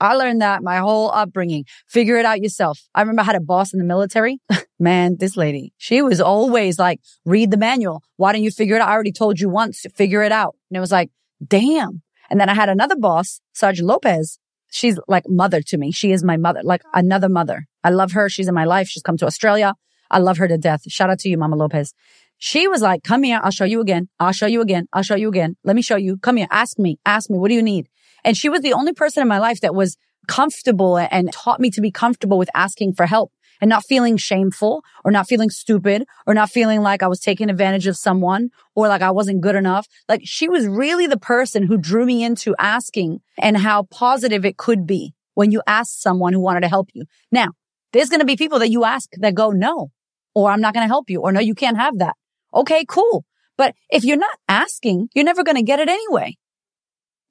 I 0.00 0.14
learned 0.14 0.42
that 0.42 0.62
my 0.62 0.78
whole 0.78 1.10
upbringing. 1.12 1.64
Figure 1.86 2.16
it 2.16 2.26
out 2.26 2.42
yourself. 2.42 2.80
I 2.94 3.00
remember 3.00 3.22
I 3.22 3.24
had 3.24 3.36
a 3.36 3.40
boss 3.40 3.72
in 3.72 3.78
the 3.78 3.84
military. 3.84 4.38
Man, 4.78 5.16
this 5.18 5.36
lady, 5.36 5.72
she 5.78 6.02
was 6.02 6.20
always 6.20 6.78
like, 6.78 7.00
read 7.24 7.50
the 7.50 7.56
manual. 7.56 8.02
Why 8.16 8.32
don't 8.32 8.42
you 8.42 8.50
figure 8.50 8.76
it 8.76 8.82
out? 8.82 8.88
I 8.88 8.92
already 8.92 9.12
told 9.12 9.40
you 9.40 9.48
once, 9.48 9.86
figure 9.94 10.22
it 10.22 10.32
out. 10.32 10.56
And 10.70 10.76
it 10.76 10.80
was 10.80 10.92
like, 10.92 11.10
damn. 11.46 12.02
And 12.30 12.40
then 12.40 12.48
I 12.48 12.54
had 12.54 12.68
another 12.68 12.96
boss, 12.96 13.40
Sergeant 13.52 13.86
Lopez. 13.86 14.38
She's 14.70 14.98
like 15.06 15.24
mother 15.28 15.60
to 15.62 15.78
me. 15.78 15.92
She 15.92 16.10
is 16.10 16.24
my 16.24 16.36
mother, 16.36 16.60
like 16.62 16.82
another 16.92 17.28
mother. 17.28 17.66
I 17.84 17.90
love 17.90 18.12
her. 18.12 18.28
She's 18.28 18.48
in 18.48 18.54
my 18.54 18.64
life. 18.64 18.88
She's 18.88 19.02
come 19.02 19.16
to 19.18 19.26
Australia. 19.26 19.74
I 20.10 20.18
love 20.18 20.38
her 20.38 20.48
to 20.48 20.58
death. 20.58 20.82
Shout 20.88 21.10
out 21.10 21.20
to 21.20 21.28
you, 21.28 21.38
Mama 21.38 21.56
Lopez. 21.56 21.92
She 22.38 22.66
was 22.66 22.82
like, 22.82 23.02
come 23.04 23.22
here. 23.22 23.40
I'll 23.42 23.50
show 23.50 23.64
you 23.64 23.80
again. 23.80 24.08
I'll 24.18 24.32
show 24.32 24.46
you 24.46 24.60
again. 24.60 24.86
I'll 24.92 25.02
show 25.02 25.14
you 25.14 25.28
again. 25.28 25.56
Let 25.64 25.76
me 25.76 25.82
show 25.82 25.96
you. 25.96 26.16
Come 26.18 26.36
here. 26.36 26.48
Ask 26.50 26.78
me. 26.78 26.98
Ask 27.06 27.30
me. 27.30 27.38
What 27.38 27.48
do 27.48 27.54
you 27.54 27.62
need? 27.62 27.88
And 28.24 28.36
she 28.36 28.48
was 28.48 28.62
the 28.62 28.72
only 28.72 28.92
person 28.92 29.22
in 29.22 29.28
my 29.28 29.38
life 29.38 29.60
that 29.60 29.74
was 29.74 29.96
comfortable 30.26 30.96
and 30.98 31.32
taught 31.32 31.60
me 31.60 31.70
to 31.70 31.80
be 31.80 31.90
comfortable 31.90 32.38
with 32.38 32.50
asking 32.54 32.94
for 32.94 33.06
help 33.06 33.30
and 33.60 33.68
not 33.68 33.84
feeling 33.88 34.16
shameful 34.16 34.82
or 35.04 35.10
not 35.10 35.28
feeling 35.28 35.50
stupid 35.50 36.04
or 36.26 36.34
not 36.34 36.50
feeling 36.50 36.82
like 36.82 37.02
I 37.02 37.08
was 37.08 37.20
taking 37.20 37.50
advantage 37.50 37.86
of 37.86 37.96
someone 37.96 38.50
or 38.74 38.88
like 38.88 39.02
I 39.02 39.10
wasn't 39.10 39.40
good 39.40 39.56
enough. 39.56 39.86
Like 40.08 40.22
she 40.24 40.48
was 40.48 40.66
really 40.66 41.06
the 41.06 41.18
person 41.18 41.64
who 41.64 41.76
drew 41.76 42.06
me 42.06 42.24
into 42.24 42.54
asking 42.58 43.20
and 43.38 43.56
how 43.56 43.84
positive 43.84 44.44
it 44.44 44.56
could 44.56 44.86
be 44.86 45.14
when 45.34 45.50
you 45.50 45.62
ask 45.66 45.98
someone 45.98 46.32
who 46.32 46.40
wanted 46.40 46.60
to 46.60 46.68
help 46.68 46.88
you. 46.94 47.04
Now, 47.30 47.48
there's 47.92 48.08
going 48.08 48.20
to 48.20 48.26
be 48.26 48.36
people 48.36 48.58
that 48.58 48.70
you 48.70 48.84
ask 48.84 49.08
that 49.18 49.34
go, 49.34 49.50
no, 49.50 49.90
or 50.34 50.50
I'm 50.50 50.60
not 50.60 50.74
going 50.74 50.84
to 50.84 50.88
help 50.88 51.10
you 51.10 51.20
or 51.20 51.32
no, 51.32 51.40
you 51.40 51.54
can't 51.54 51.76
have 51.76 51.98
that. 51.98 52.14
Okay, 52.52 52.84
cool. 52.88 53.24
But 53.56 53.74
if 53.90 54.04
you're 54.04 54.16
not 54.16 54.36
asking, 54.48 55.08
you're 55.14 55.24
never 55.24 55.44
going 55.44 55.56
to 55.56 55.62
get 55.62 55.78
it 55.78 55.88
anyway. 55.88 56.36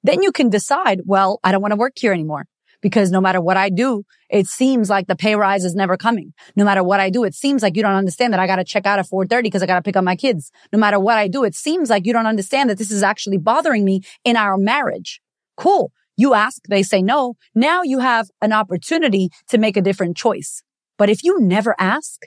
Then 0.02 0.22
you 0.22 0.32
can 0.32 0.50
decide, 0.50 1.02
well, 1.04 1.38
I 1.44 1.52
don't 1.52 1.62
want 1.62 1.72
to 1.72 1.76
work 1.76 1.94
here 1.96 2.12
anymore 2.12 2.46
because 2.84 3.10
no 3.10 3.18
matter 3.18 3.40
what 3.40 3.56
I 3.56 3.70
do, 3.70 4.02
it 4.28 4.46
seems 4.46 4.90
like 4.90 5.06
the 5.06 5.16
pay 5.16 5.36
rise 5.36 5.64
is 5.64 5.74
never 5.74 5.96
coming. 5.96 6.34
No 6.54 6.66
matter 6.66 6.84
what 6.84 7.00
I 7.00 7.08
do, 7.08 7.24
it 7.24 7.34
seems 7.34 7.62
like 7.62 7.76
you 7.76 7.82
don't 7.82 7.94
understand 7.94 8.34
that 8.34 8.40
I 8.40 8.46
got 8.46 8.56
to 8.56 8.64
check 8.64 8.84
out 8.84 8.98
at 8.98 9.06
4:30 9.06 9.44
because 9.44 9.62
I 9.62 9.66
got 9.66 9.76
to 9.76 9.82
pick 9.82 9.96
up 9.96 10.04
my 10.04 10.16
kids. 10.16 10.50
No 10.70 10.78
matter 10.78 11.00
what 11.00 11.16
I 11.16 11.26
do, 11.26 11.44
it 11.44 11.54
seems 11.54 11.88
like 11.88 12.04
you 12.04 12.12
don't 12.12 12.26
understand 12.26 12.68
that 12.68 12.76
this 12.76 12.90
is 12.90 13.02
actually 13.02 13.38
bothering 13.38 13.86
me 13.86 14.02
in 14.22 14.36
our 14.36 14.58
marriage. 14.58 15.22
Cool. 15.56 15.92
You 16.14 16.34
ask, 16.34 16.60
they 16.68 16.82
say 16.82 17.00
no. 17.00 17.36
Now 17.54 17.80
you 17.84 18.00
have 18.00 18.28
an 18.42 18.52
opportunity 18.52 19.30
to 19.48 19.56
make 19.56 19.78
a 19.78 19.86
different 19.88 20.18
choice. 20.18 20.62
But 20.98 21.08
if 21.08 21.24
you 21.24 21.40
never 21.40 21.74
ask 21.78 22.20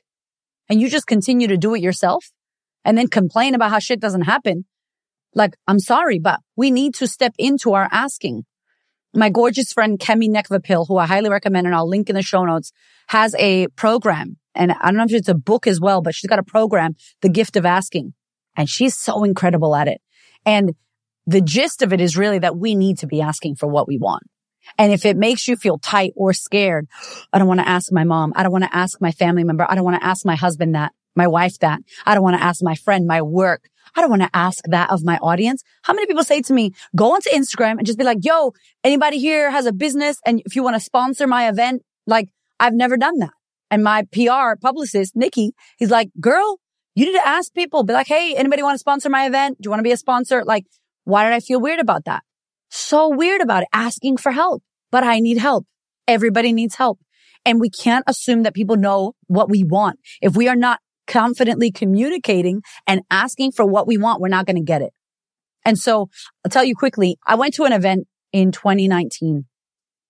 and 0.67 0.81
you 0.81 0.89
just 0.89 1.05
continue 1.05 1.47
to 1.49 1.57
do 1.57 1.75
it 1.75 1.83
yourself 1.83 2.31
and 2.83 2.97
then 2.97 3.09
complain 3.09 3.53
about 3.53 3.69
how 3.69 3.77
shit 3.77 3.99
doesn't 3.99 4.23
happen, 4.23 4.65
like, 5.35 5.53
I'm 5.67 5.79
sorry, 5.79 6.17
but 6.17 6.39
we 6.55 6.71
need 6.71 6.95
to 6.95 7.05
step 7.05 7.35
into 7.37 7.73
our 7.73 7.87
asking. 7.91 8.45
My 9.13 9.29
gorgeous 9.29 9.73
friend, 9.73 9.97
Kemi 9.97 10.29
Nekvapil, 10.29 10.87
who 10.87 10.97
I 10.97 11.05
highly 11.05 11.29
recommend 11.29 11.65
and 11.65 11.75
I'll 11.75 11.87
link 11.87 12.09
in 12.09 12.15
the 12.15 12.21
show 12.21 12.43
notes, 12.43 12.71
has 13.07 13.35
a 13.35 13.67
program. 13.69 14.37
And 14.53 14.71
I 14.71 14.87
don't 14.87 14.97
know 14.97 15.05
if 15.05 15.13
it's 15.13 15.29
a 15.29 15.35
book 15.35 15.67
as 15.67 15.79
well, 15.79 16.01
but 16.01 16.13
she's 16.13 16.29
got 16.29 16.39
a 16.39 16.43
program, 16.43 16.95
The 17.21 17.29
Gift 17.29 17.55
of 17.55 17.65
Asking. 17.65 18.13
And 18.55 18.69
she's 18.69 18.95
so 18.95 19.23
incredible 19.23 19.75
at 19.75 19.87
it. 19.87 20.01
And 20.45 20.73
the 21.25 21.41
gist 21.41 21.81
of 21.81 21.93
it 21.93 22.01
is 22.01 22.17
really 22.17 22.39
that 22.39 22.57
we 22.57 22.75
need 22.75 22.99
to 22.99 23.07
be 23.07 23.21
asking 23.21 23.55
for 23.55 23.67
what 23.67 23.87
we 23.87 23.97
want. 23.97 24.23
And 24.77 24.91
if 24.91 25.05
it 25.05 25.15
makes 25.15 25.47
you 25.47 25.55
feel 25.55 25.77
tight 25.77 26.13
or 26.15 26.33
scared, 26.33 26.87
I 27.33 27.39
don't 27.39 27.47
want 27.47 27.59
to 27.59 27.67
ask 27.67 27.91
my 27.91 28.03
mom. 28.03 28.33
I 28.35 28.43
don't 28.43 28.51
want 28.51 28.63
to 28.63 28.75
ask 28.75 28.99
my 28.99 29.11
family 29.11 29.43
member. 29.43 29.65
I 29.69 29.75
don't 29.75 29.83
want 29.83 30.01
to 30.01 30.05
ask 30.05 30.25
my 30.25 30.35
husband 30.35 30.75
that, 30.75 30.93
my 31.15 31.27
wife 31.27 31.59
that. 31.59 31.79
I 32.05 32.13
don't 32.13 32.23
want 32.23 32.37
to 32.37 32.43
ask 32.43 32.63
my 32.63 32.75
friend, 32.75 33.05
my 33.05 33.21
work. 33.21 33.69
I 33.97 34.01
don't 34.01 34.11
want 34.11 34.21
to 34.21 34.29
ask 34.31 34.63
that 34.65 34.91
of 34.91 35.03
my 35.03 35.17
audience. 35.17 35.63
How 35.81 35.91
many 35.91 36.05
people 36.05 36.23
say 36.23 36.41
to 36.43 36.53
me, 36.53 36.71
go 36.95 37.15
onto 37.15 37.31
Instagram 37.31 37.77
and 37.79 37.85
just 37.85 37.97
be 37.97 38.03
like, 38.03 38.19
yo, 38.21 38.53
anybody 38.83 39.17
here 39.17 39.49
has 39.49 39.65
a 39.65 39.73
business 39.73 40.19
and 40.23 40.39
if 40.45 40.55
you 40.55 40.61
want 40.61 40.75
to 40.75 40.79
sponsor 40.79 41.25
my 41.25 41.49
event, 41.49 41.81
like 42.05 42.29
I've 42.59 42.75
never 42.75 42.95
done 42.95 43.17
that. 43.19 43.31
And 43.71 43.83
my 43.83 44.03
PR 44.13 44.55
publicist, 44.61 45.15
Nikki, 45.15 45.53
he's 45.77 45.89
like, 45.89 46.09
girl, 46.21 46.59
you 46.93 47.05
need 47.05 47.17
to 47.17 47.27
ask 47.27 47.51
people, 47.53 47.83
be 47.83 47.93
like, 47.93 48.07
Hey, 48.07 48.35
anybody 48.35 48.61
want 48.61 48.75
to 48.75 48.79
sponsor 48.79 49.09
my 49.09 49.25
event? 49.25 49.57
Do 49.59 49.67
you 49.67 49.71
want 49.71 49.79
to 49.79 49.83
be 49.83 49.91
a 49.91 49.97
sponsor? 49.97 50.43
Like, 50.45 50.65
why 51.03 51.23
did 51.23 51.33
I 51.33 51.39
feel 51.39 51.59
weird 51.59 51.79
about 51.79 52.05
that? 52.05 52.21
So 52.69 53.09
weird 53.09 53.41
about 53.41 53.63
it, 53.63 53.69
asking 53.73 54.17
for 54.17 54.31
help, 54.31 54.61
but 54.91 55.03
I 55.03 55.19
need 55.19 55.39
help. 55.39 55.65
Everybody 56.07 56.53
needs 56.53 56.75
help. 56.75 56.99
And 57.45 57.59
we 57.59 57.69
can't 57.69 58.03
assume 58.07 58.43
that 58.43 58.53
people 58.53 58.75
know 58.75 59.13
what 59.27 59.49
we 59.49 59.63
want. 59.63 59.99
If 60.21 60.35
we 60.35 60.47
are 60.47 60.55
not 60.55 60.79
confidently 61.07 61.71
communicating 61.71 62.61
and 62.85 63.01
asking 63.09 63.53
for 63.53 63.65
what 63.65 63.87
we 63.87 63.97
want, 63.97 64.21
we're 64.21 64.27
not 64.27 64.45
going 64.45 64.57
to 64.57 64.61
get 64.61 64.81
it. 64.81 64.93
And 65.65 65.77
so 65.77 66.09
I'll 66.45 66.51
tell 66.51 66.63
you 66.63 66.75
quickly, 66.75 67.17
I 67.25 67.35
went 67.35 67.53
to 67.55 67.63
an 67.63 67.73
event 67.73 68.07
in 68.31 68.51
2019 68.51 69.45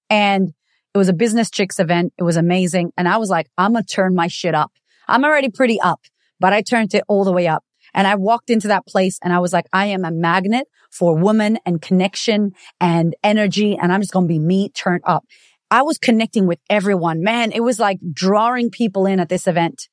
and 0.09 0.53
it 0.93 0.97
was 0.97 1.09
a 1.09 1.13
business 1.13 1.49
chicks 1.49 1.79
event. 1.79 2.13
It 2.17 2.23
was 2.23 2.37
amazing. 2.37 2.91
And 2.97 3.07
I 3.07 3.17
was 3.17 3.29
like, 3.29 3.47
I'm 3.57 3.73
going 3.73 3.83
to 3.83 3.93
turn 3.93 4.15
my 4.15 4.27
shit 4.27 4.55
up. 4.55 4.71
I'm 5.07 5.23
already 5.23 5.49
pretty 5.49 5.79
up, 5.79 6.01
but 6.39 6.53
I 6.53 6.61
turned 6.61 6.93
it 6.93 7.03
all 7.07 7.23
the 7.23 7.31
way 7.31 7.47
up. 7.47 7.63
And 7.93 8.05
I 8.05 8.15
walked 8.15 8.49
into 8.49 8.67
that 8.67 8.85
place 8.85 9.17
and 9.23 9.33
I 9.33 9.39
was 9.39 9.53
like, 9.53 9.65
I 9.71 9.87
am 9.87 10.05
a 10.05 10.11
magnet 10.11 10.67
for 10.91 11.17
woman 11.17 11.57
and 11.65 11.81
connection 11.81 12.51
and 12.79 13.15
energy. 13.23 13.77
And 13.77 13.91
I'm 13.91 14.01
just 14.01 14.13
going 14.13 14.25
to 14.25 14.33
be 14.33 14.39
me 14.39 14.69
turned 14.69 15.03
up. 15.05 15.25
I 15.69 15.81
was 15.81 15.97
connecting 15.97 16.47
with 16.47 16.59
everyone. 16.69 17.21
Man, 17.21 17.51
it 17.51 17.61
was 17.61 17.79
like 17.79 17.99
drawing 18.13 18.69
people 18.69 19.05
in 19.05 19.19
at 19.19 19.29
this 19.29 19.47
event. 19.47 19.87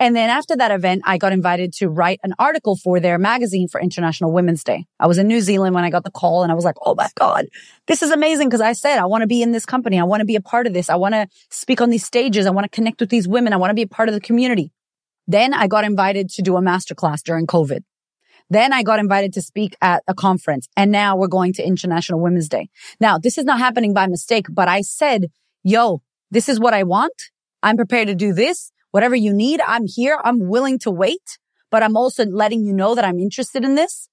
And 0.00 0.14
then 0.14 0.30
after 0.30 0.56
that 0.56 0.70
event, 0.70 1.02
I 1.04 1.18
got 1.18 1.32
invited 1.32 1.72
to 1.74 1.88
write 1.88 2.20
an 2.22 2.32
article 2.38 2.76
for 2.76 3.00
their 3.00 3.18
magazine 3.18 3.66
for 3.66 3.80
International 3.80 4.30
Women's 4.30 4.62
Day. 4.62 4.86
I 5.00 5.08
was 5.08 5.18
in 5.18 5.26
New 5.26 5.40
Zealand 5.40 5.74
when 5.74 5.82
I 5.82 5.90
got 5.90 6.04
the 6.04 6.10
call 6.10 6.44
and 6.44 6.52
I 6.52 6.54
was 6.54 6.64
like, 6.64 6.76
Oh 6.82 6.94
my 6.94 7.08
God, 7.16 7.46
this 7.86 8.02
is 8.02 8.10
amazing. 8.10 8.48
Cause 8.50 8.60
I 8.60 8.74
said, 8.74 8.98
I 8.98 9.06
want 9.06 9.22
to 9.22 9.26
be 9.26 9.42
in 9.42 9.50
this 9.50 9.66
company. 9.66 9.98
I 9.98 10.04
want 10.04 10.20
to 10.20 10.24
be 10.24 10.36
a 10.36 10.40
part 10.40 10.68
of 10.68 10.72
this. 10.72 10.88
I 10.88 10.94
want 10.94 11.14
to 11.14 11.26
speak 11.50 11.80
on 11.80 11.90
these 11.90 12.04
stages. 12.04 12.46
I 12.46 12.50
want 12.50 12.64
to 12.64 12.68
connect 12.68 13.00
with 13.00 13.10
these 13.10 13.26
women. 13.26 13.52
I 13.52 13.56
want 13.56 13.70
to 13.70 13.74
be 13.74 13.82
a 13.82 13.88
part 13.88 14.08
of 14.08 14.14
the 14.14 14.20
community. 14.20 14.72
Then 15.26 15.52
I 15.52 15.66
got 15.66 15.84
invited 15.84 16.30
to 16.30 16.42
do 16.42 16.56
a 16.56 16.60
masterclass 16.60 17.22
during 17.22 17.46
COVID. 17.46 17.82
Then 18.50 18.72
I 18.72 18.82
got 18.82 19.00
invited 19.00 19.32
to 19.34 19.42
speak 19.42 19.76
at 19.82 20.04
a 20.06 20.14
conference 20.14 20.68
and 20.76 20.92
now 20.92 21.16
we're 21.16 21.26
going 21.26 21.52
to 21.54 21.66
International 21.66 22.20
Women's 22.20 22.48
Day. 22.48 22.70
Now 23.00 23.18
this 23.18 23.36
is 23.36 23.44
not 23.44 23.58
happening 23.58 23.94
by 23.94 24.06
mistake, 24.06 24.46
but 24.48 24.68
I 24.68 24.82
said, 24.82 25.26
yo, 25.64 26.02
this 26.30 26.48
is 26.48 26.60
what 26.60 26.72
I 26.72 26.84
want. 26.84 27.30
I'm 27.64 27.76
prepared 27.76 28.06
to 28.06 28.14
do 28.14 28.32
this. 28.32 28.70
Whatever 28.90 29.16
you 29.16 29.32
need, 29.32 29.60
I'm 29.66 29.86
here. 29.86 30.18
I'm 30.24 30.48
willing 30.48 30.78
to 30.80 30.90
wait, 30.90 31.38
but 31.70 31.82
I'm 31.82 31.96
also 31.96 32.24
letting 32.24 32.64
you 32.64 32.72
know 32.72 32.94
that 32.94 33.04
I'm 33.04 33.18
interested 33.18 33.64
in 33.64 33.74
this. 33.74 34.08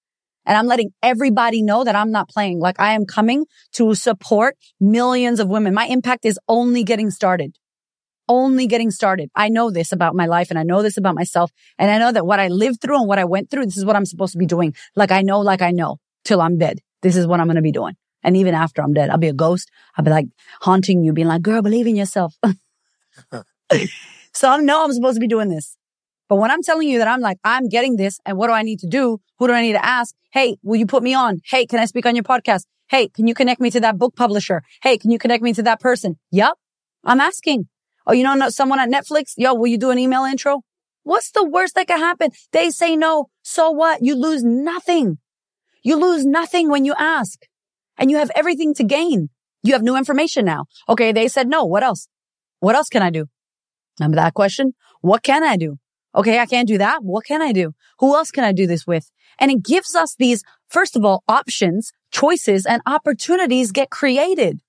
And 0.45 0.55
I'm 0.57 0.67
letting 0.67 0.91
everybody 1.01 1.63
know 1.63 1.83
that 1.83 1.95
I'm 1.95 2.11
not 2.11 2.29
playing. 2.29 2.59
Like 2.59 2.79
I 2.79 2.93
am 2.93 3.05
coming 3.05 3.45
to 3.73 3.95
support 3.95 4.55
millions 4.79 5.39
of 5.39 5.47
women. 5.47 5.73
My 5.73 5.85
impact 5.85 6.23
is 6.23 6.39
only 6.47 6.83
getting 6.83 7.09
started. 7.09 7.57
Only 8.27 8.67
getting 8.67 8.91
started. 8.91 9.29
I 9.35 9.49
know 9.49 9.71
this 9.71 9.91
about 9.91 10.15
my 10.15 10.25
life 10.27 10.49
and 10.49 10.59
I 10.59 10.63
know 10.63 10.83
this 10.83 10.97
about 10.97 11.15
myself. 11.15 11.51
And 11.79 11.89
I 11.89 11.97
know 11.97 12.11
that 12.11 12.25
what 12.25 12.39
I 12.39 12.47
lived 12.49 12.81
through 12.81 12.99
and 12.99 13.07
what 13.07 13.19
I 13.19 13.25
went 13.25 13.49
through, 13.49 13.65
this 13.65 13.77
is 13.77 13.85
what 13.85 13.95
I'm 13.95 14.05
supposed 14.05 14.33
to 14.33 14.38
be 14.38 14.45
doing. 14.45 14.75
Like 14.95 15.11
I 15.11 15.21
know, 15.21 15.39
like 15.39 15.61
I 15.61 15.71
know 15.71 15.97
till 16.23 16.41
I'm 16.41 16.57
dead. 16.57 16.79
This 17.01 17.15
is 17.15 17.25
what 17.25 17.39
I'm 17.39 17.47
going 17.47 17.55
to 17.55 17.61
be 17.61 17.71
doing. 17.71 17.95
And 18.23 18.35
even 18.38 18.55
after 18.55 18.81
I'm 18.81 18.93
dead, 18.93 19.09
I'll 19.09 19.17
be 19.19 19.29
a 19.29 19.33
ghost. 19.33 19.69
I'll 19.95 20.05
be 20.05 20.11
like 20.11 20.25
haunting 20.61 21.03
you, 21.03 21.13
being 21.13 21.27
like, 21.27 21.43
girl, 21.43 21.61
believe 21.61 21.88
in 21.88 21.95
yourself. 21.95 22.35
So 24.35 24.49
I 24.49 24.57
know 24.57 24.83
I'm 24.83 24.91
supposed 24.91 25.15
to 25.15 25.21
be 25.21 25.29
doing 25.29 25.47
this. 25.47 25.77
But 26.27 26.35
when 26.35 26.51
I'm 26.51 26.61
telling 26.61 26.89
you 26.89 26.99
that 26.99 27.07
I'm 27.07 27.21
like, 27.21 27.37
I'm 27.45 27.69
getting 27.69 27.95
this 27.95 28.19
and 28.25 28.37
what 28.37 28.47
do 28.47 28.53
I 28.53 28.63
need 28.63 28.79
to 28.79 28.87
do? 28.87 29.19
Who 29.39 29.47
do 29.47 29.53
I 29.53 29.61
need 29.61 29.73
to 29.73 29.85
ask? 29.85 30.13
Hey, 30.33 30.57
will 30.61 30.75
you 30.75 30.85
put 30.85 31.03
me 31.03 31.13
on? 31.13 31.39
Hey, 31.45 31.65
can 31.65 31.79
I 31.79 31.85
speak 31.85 32.05
on 32.05 32.15
your 32.15 32.23
podcast? 32.25 32.63
Hey, 32.89 33.07
can 33.07 33.27
you 33.27 33.33
connect 33.33 33.61
me 33.61 33.71
to 33.71 33.79
that 33.79 33.97
book 33.97 34.13
publisher? 34.17 34.61
Hey, 34.83 34.97
can 34.97 35.09
you 35.09 35.17
connect 35.17 35.41
me 35.41 35.53
to 35.53 35.63
that 35.63 35.79
person? 35.79 36.19
Yep. 36.31 36.51
I'm 37.05 37.21
asking. 37.21 37.69
Oh, 38.05 38.11
you 38.11 38.23
know, 38.23 38.49
someone 38.49 38.79
at 38.79 38.89
Netflix? 38.89 39.33
Yo, 39.37 39.53
will 39.53 39.67
you 39.67 39.77
do 39.77 39.89
an 39.89 39.99
email 39.99 40.25
intro? 40.25 40.63
What's 41.03 41.31
the 41.31 41.47
worst 41.47 41.75
that 41.75 41.87
could 41.87 41.99
happen? 41.99 42.31
They 42.51 42.71
say 42.71 42.97
no. 42.97 43.27
So 43.41 43.71
what? 43.71 43.99
You 44.03 44.15
lose 44.15 44.43
nothing. 44.43 45.17
You 45.81 45.95
lose 45.95 46.25
nothing 46.25 46.69
when 46.69 46.83
you 46.83 46.93
ask 46.97 47.39
and 47.97 48.11
you 48.11 48.17
have 48.17 48.31
everything 48.35 48.73
to 48.73 48.83
gain. 48.83 49.29
You 49.63 49.73
have 49.73 49.81
new 49.81 49.95
information 49.95 50.43
now. 50.43 50.65
Okay. 50.89 51.13
They 51.13 51.29
said 51.29 51.47
no. 51.47 51.63
What 51.63 51.83
else? 51.83 52.09
What 52.59 52.75
else 52.75 52.89
can 52.89 53.01
I 53.01 53.11
do? 53.11 53.27
Remember 53.99 54.15
that 54.15 54.34
question? 54.34 54.73
What 55.01 55.23
can 55.23 55.43
I 55.43 55.58
do? 55.58 55.77
Okay, 56.15 56.39
I 56.39 56.45
can't 56.45 56.67
do 56.67 56.77
that. 56.77 57.03
What 57.03 57.25
can 57.25 57.41
I 57.41 57.51
do? 57.51 57.73
Who 57.99 58.15
else 58.15 58.31
can 58.31 58.43
I 58.43 58.53
do 58.53 58.67
this 58.67 58.88
with? 58.88 59.12
And 59.38 59.51
it 59.51 59.63
gives 59.63 59.95
us 59.95 60.15
these, 60.17 60.43
first 60.69 60.95
of 60.95 61.03
all, 61.03 61.23
options, 61.27 61.91
choices, 62.12 62.65
and 62.65 62.81
opportunities 62.86 63.71
get 63.71 63.89
created. 63.89 64.60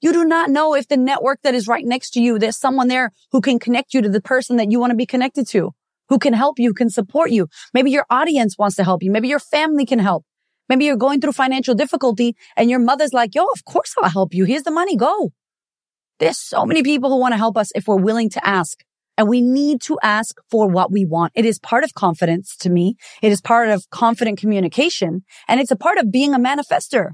You 0.00 0.12
do 0.12 0.24
not 0.24 0.50
know 0.50 0.74
if 0.74 0.88
the 0.88 0.96
network 0.96 1.40
that 1.42 1.54
is 1.54 1.68
right 1.68 1.84
next 1.84 2.10
to 2.10 2.20
you, 2.20 2.38
there's 2.38 2.56
someone 2.56 2.88
there 2.88 3.12
who 3.32 3.40
can 3.40 3.58
connect 3.58 3.94
you 3.94 4.02
to 4.02 4.08
the 4.08 4.20
person 4.20 4.56
that 4.56 4.70
you 4.70 4.80
want 4.80 4.90
to 4.90 4.96
be 4.96 5.06
connected 5.06 5.46
to, 5.48 5.72
who 6.08 6.18
can 6.18 6.32
help 6.32 6.58
you, 6.58 6.72
can 6.74 6.90
support 6.90 7.30
you. 7.30 7.48
Maybe 7.74 7.90
your 7.90 8.06
audience 8.10 8.56
wants 8.58 8.76
to 8.76 8.84
help 8.84 9.02
you. 9.02 9.10
Maybe 9.10 9.28
your 9.28 9.38
family 9.38 9.86
can 9.86 9.98
help. 9.98 10.24
Maybe 10.68 10.84
you're 10.86 10.96
going 10.96 11.20
through 11.20 11.32
financial 11.32 11.74
difficulty 11.74 12.36
and 12.56 12.70
your 12.70 12.78
mother's 12.78 13.12
like, 13.12 13.34
yo, 13.34 13.44
of 13.44 13.64
course 13.64 13.94
I'll 14.00 14.10
help 14.10 14.34
you. 14.34 14.44
Here's 14.44 14.62
the 14.62 14.70
money. 14.70 14.96
Go. 14.96 15.32
There's 16.22 16.38
so 16.38 16.64
many 16.64 16.84
people 16.84 17.10
who 17.10 17.18
want 17.18 17.32
to 17.32 17.36
help 17.36 17.56
us 17.56 17.72
if 17.74 17.88
we're 17.88 17.96
willing 17.96 18.30
to 18.30 18.46
ask. 18.46 18.84
And 19.18 19.28
we 19.28 19.40
need 19.40 19.80
to 19.82 19.98
ask 20.04 20.36
for 20.52 20.68
what 20.68 20.92
we 20.92 21.04
want. 21.04 21.32
It 21.34 21.44
is 21.44 21.58
part 21.58 21.82
of 21.82 21.94
confidence 21.94 22.56
to 22.58 22.70
me. 22.70 22.94
It 23.22 23.32
is 23.32 23.40
part 23.40 23.70
of 23.70 23.90
confident 23.90 24.38
communication 24.38 25.24
and 25.48 25.58
it's 25.58 25.72
a 25.72 25.76
part 25.76 25.98
of 25.98 26.12
being 26.12 26.32
a 26.32 26.38
manifester. 26.38 27.10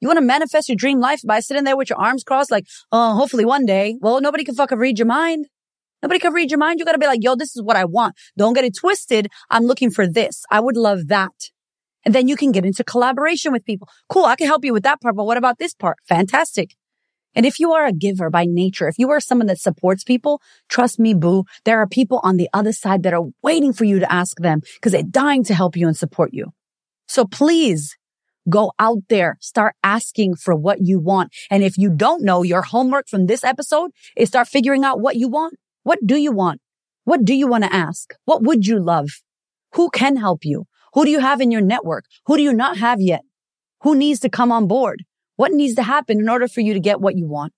You 0.00 0.08
want 0.08 0.16
to 0.16 0.24
manifest 0.24 0.70
your 0.70 0.76
dream 0.76 0.98
life 0.98 1.20
by 1.26 1.40
sitting 1.40 1.64
there 1.64 1.76
with 1.76 1.90
your 1.90 2.00
arms 2.00 2.24
crossed 2.24 2.50
like, 2.50 2.64
oh, 2.90 3.16
hopefully 3.16 3.44
one 3.44 3.66
day. 3.66 3.98
Well, 4.00 4.22
nobody 4.22 4.44
can 4.44 4.54
fucking 4.54 4.78
read 4.78 4.98
your 4.98 5.04
mind. 5.04 5.48
Nobody 6.02 6.18
can 6.18 6.32
read 6.32 6.50
your 6.50 6.58
mind. 6.58 6.78
You 6.78 6.86
got 6.86 6.92
to 6.92 6.98
be 6.98 7.06
like, 7.06 7.22
yo, 7.22 7.34
this 7.34 7.54
is 7.54 7.62
what 7.62 7.76
I 7.76 7.84
want. 7.84 8.14
Don't 8.38 8.54
get 8.54 8.64
it 8.64 8.74
twisted. 8.78 9.28
I'm 9.50 9.64
looking 9.64 9.90
for 9.90 10.06
this. 10.06 10.44
I 10.50 10.60
would 10.60 10.78
love 10.78 11.08
that. 11.08 11.50
And 12.02 12.14
then 12.14 12.28
you 12.28 12.36
can 12.36 12.52
get 12.52 12.64
into 12.64 12.82
collaboration 12.82 13.52
with 13.52 13.66
people. 13.66 13.90
Cool. 14.08 14.24
I 14.24 14.36
can 14.36 14.46
help 14.46 14.64
you 14.64 14.72
with 14.72 14.84
that 14.84 15.02
part. 15.02 15.16
But 15.16 15.24
what 15.24 15.36
about 15.36 15.58
this 15.58 15.74
part? 15.74 15.98
Fantastic. 16.08 16.70
And 17.38 17.46
if 17.46 17.60
you 17.60 17.72
are 17.72 17.86
a 17.86 17.92
giver 17.92 18.30
by 18.30 18.46
nature, 18.46 18.88
if 18.88 18.98
you 18.98 19.10
are 19.12 19.20
someone 19.20 19.46
that 19.46 19.60
supports 19.60 20.02
people, 20.02 20.42
trust 20.68 20.98
me, 20.98 21.14
boo, 21.14 21.44
there 21.64 21.78
are 21.78 21.86
people 21.86 22.18
on 22.24 22.36
the 22.36 22.48
other 22.52 22.72
side 22.72 23.04
that 23.04 23.14
are 23.14 23.26
waiting 23.44 23.72
for 23.72 23.84
you 23.84 24.00
to 24.00 24.12
ask 24.12 24.38
them 24.40 24.60
because 24.74 24.90
they're 24.90 25.04
dying 25.04 25.44
to 25.44 25.54
help 25.54 25.76
you 25.76 25.86
and 25.86 25.96
support 25.96 26.34
you. 26.34 26.46
So 27.06 27.24
please 27.24 27.96
go 28.50 28.72
out 28.80 29.04
there, 29.08 29.36
start 29.40 29.76
asking 29.84 30.34
for 30.34 30.56
what 30.56 30.78
you 30.80 30.98
want. 30.98 31.32
And 31.48 31.62
if 31.62 31.78
you 31.78 31.90
don't 31.90 32.24
know, 32.24 32.42
your 32.42 32.62
homework 32.62 33.06
from 33.08 33.26
this 33.26 33.44
episode 33.44 33.92
is 34.16 34.30
start 34.30 34.48
figuring 34.48 34.82
out 34.82 34.98
what 34.98 35.14
you 35.14 35.28
want. 35.28 35.54
What 35.84 36.00
do 36.04 36.16
you 36.16 36.32
want? 36.32 36.60
What 37.04 37.24
do 37.24 37.34
you 37.34 37.46
want 37.46 37.62
to 37.62 37.72
ask? 37.72 38.14
What 38.24 38.42
would 38.42 38.66
you 38.66 38.80
love? 38.82 39.10
Who 39.74 39.90
can 39.90 40.16
help 40.16 40.44
you? 40.44 40.64
Who 40.94 41.04
do 41.04 41.12
you 41.12 41.20
have 41.20 41.40
in 41.40 41.52
your 41.52 41.60
network? 41.60 42.06
Who 42.26 42.36
do 42.36 42.42
you 42.42 42.52
not 42.52 42.78
have 42.78 43.00
yet? 43.00 43.22
Who 43.82 43.94
needs 43.94 44.18
to 44.20 44.28
come 44.28 44.50
on 44.50 44.66
board? 44.66 45.04
What 45.38 45.52
needs 45.52 45.76
to 45.76 45.84
happen 45.84 46.18
in 46.18 46.28
order 46.28 46.48
for 46.48 46.62
you 46.62 46.74
to 46.74 46.80
get 46.80 47.00
what 47.00 47.16
you 47.16 47.28
want? 47.28 47.52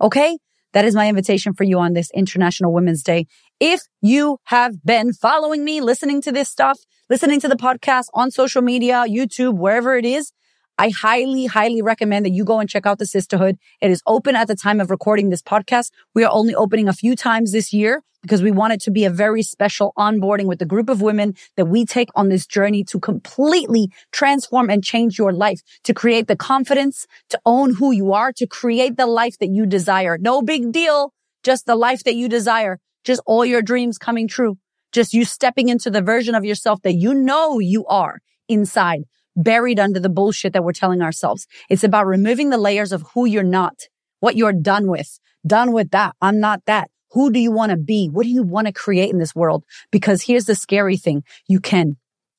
Okay. 0.00 0.38
That 0.72 0.84
is 0.84 0.94
my 0.94 1.08
invitation 1.08 1.52
for 1.52 1.64
you 1.64 1.80
on 1.80 1.92
this 1.92 2.08
International 2.14 2.72
Women's 2.72 3.02
Day. 3.02 3.26
If 3.58 3.82
you 4.00 4.38
have 4.44 4.84
been 4.84 5.12
following 5.12 5.64
me, 5.64 5.80
listening 5.80 6.22
to 6.22 6.30
this 6.30 6.48
stuff, 6.48 6.78
listening 7.10 7.40
to 7.40 7.48
the 7.48 7.56
podcast 7.56 8.04
on 8.14 8.30
social 8.30 8.62
media, 8.62 9.04
YouTube, 9.08 9.58
wherever 9.58 9.96
it 9.96 10.04
is, 10.04 10.32
I 10.78 10.90
highly, 10.90 11.46
highly 11.46 11.82
recommend 11.82 12.24
that 12.24 12.30
you 12.30 12.44
go 12.44 12.60
and 12.60 12.70
check 12.70 12.86
out 12.86 13.00
the 13.00 13.04
Sistahood. 13.04 13.56
It 13.80 13.90
is 13.90 14.00
open 14.06 14.36
at 14.36 14.46
the 14.46 14.54
time 14.54 14.80
of 14.80 14.88
recording 14.88 15.30
this 15.30 15.42
podcast. 15.42 15.90
We 16.14 16.22
are 16.22 16.32
only 16.32 16.54
opening 16.54 16.88
a 16.88 16.92
few 16.92 17.16
times 17.16 17.50
this 17.50 17.72
year 17.72 18.02
because 18.24 18.42
we 18.42 18.50
want 18.50 18.72
it 18.72 18.80
to 18.80 18.90
be 18.90 19.04
a 19.04 19.10
very 19.10 19.42
special 19.42 19.92
onboarding 19.98 20.46
with 20.46 20.58
the 20.58 20.64
group 20.64 20.88
of 20.88 21.02
women 21.02 21.34
that 21.58 21.66
we 21.66 21.84
take 21.84 22.08
on 22.14 22.30
this 22.30 22.46
journey 22.46 22.82
to 22.84 22.98
completely 22.98 23.92
transform 24.12 24.70
and 24.70 24.82
change 24.82 25.18
your 25.18 25.30
life, 25.30 25.60
to 25.82 25.92
create 25.92 26.26
the 26.26 26.34
confidence, 26.34 27.06
to 27.28 27.38
own 27.44 27.74
who 27.74 27.92
you 27.92 28.14
are, 28.14 28.32
to 28.32 28.46
create 28.46 28.96
the 28.96 29.06
life 29.06 29.38
that 29.40 29.50
you 29.50 29.66
desire. 29.66 30.16
No 30.16 30.40
big 30.40 30.72
deal. 30.72 31.12
Just 31.42 31.66
the 31.66 31.76
life 31.76 32.02
that 32.04 32.14
you 32.14 32.26
desire. 32.26 32.80
Just 33.04 33.20
all 33.26 33.44
your 33.44 33.60
dreams 33.60 33.98
coming 33.98 34.26
true. 34.26 34.56
Just 34.90 35.12
you 35.12 35.26
stepping 35.26 35.68
into 35.68 35.90
the 35.90 36.00
version 36.00 36.34
of 36.34 36.46
yourself 36.46 36.80
that 36.80 36.94
you 36.94 37.12
know 37.12 37.58
you 37.58 37.84
are 37.86 38.20
inside 38.48 39.04
buried 39.36 39.80
under 39.80 40.00
the 40.00 40.08
bullshit 40.08 40.52
that 40.52 40.64
we're 40.64 40.72
telling 40.72 41.02
ourselves. 41.02 41.46
It's 41.68 41.84
about 41.84 42.06
removing 42.06 42.50
the 42.50 42.58
layers 42.58 42.92
of 42.92 43.02
who 43.12 43.26
you're 43.26 43.42
not, 43.42 43.88
what 44.20 44.36
you're 44.36 44.52
done 44.52 44.88
with. 44.88 45.18
Done 45.46 45.72
with 45.72 45.90
that. 45.90 46.14
I'm 46.22 46.40
not 46.40 46.62
that. 46.66 46.88
Who 47.14 47.30
do 47.30 47.38
you 47.38 47.52
want 47.52 47.70
to 47.70 47.76
be? 47.76 48.08
What 48.08 48.24
do 48.24 48.30
you 48.30 48.42
want 48.42 48.66
to 48.66 48.72
create 48.72 49.10
in 49.12 49.18
this 49.18 49.34
world? 49.34 49.64
Because 49.90 50.22
here's 50.22 50.44
the 50.44 50.54
scary 50.54 50.96
thing. 50.96 51.22
You 51.48 51.60
can. 51.60 51.96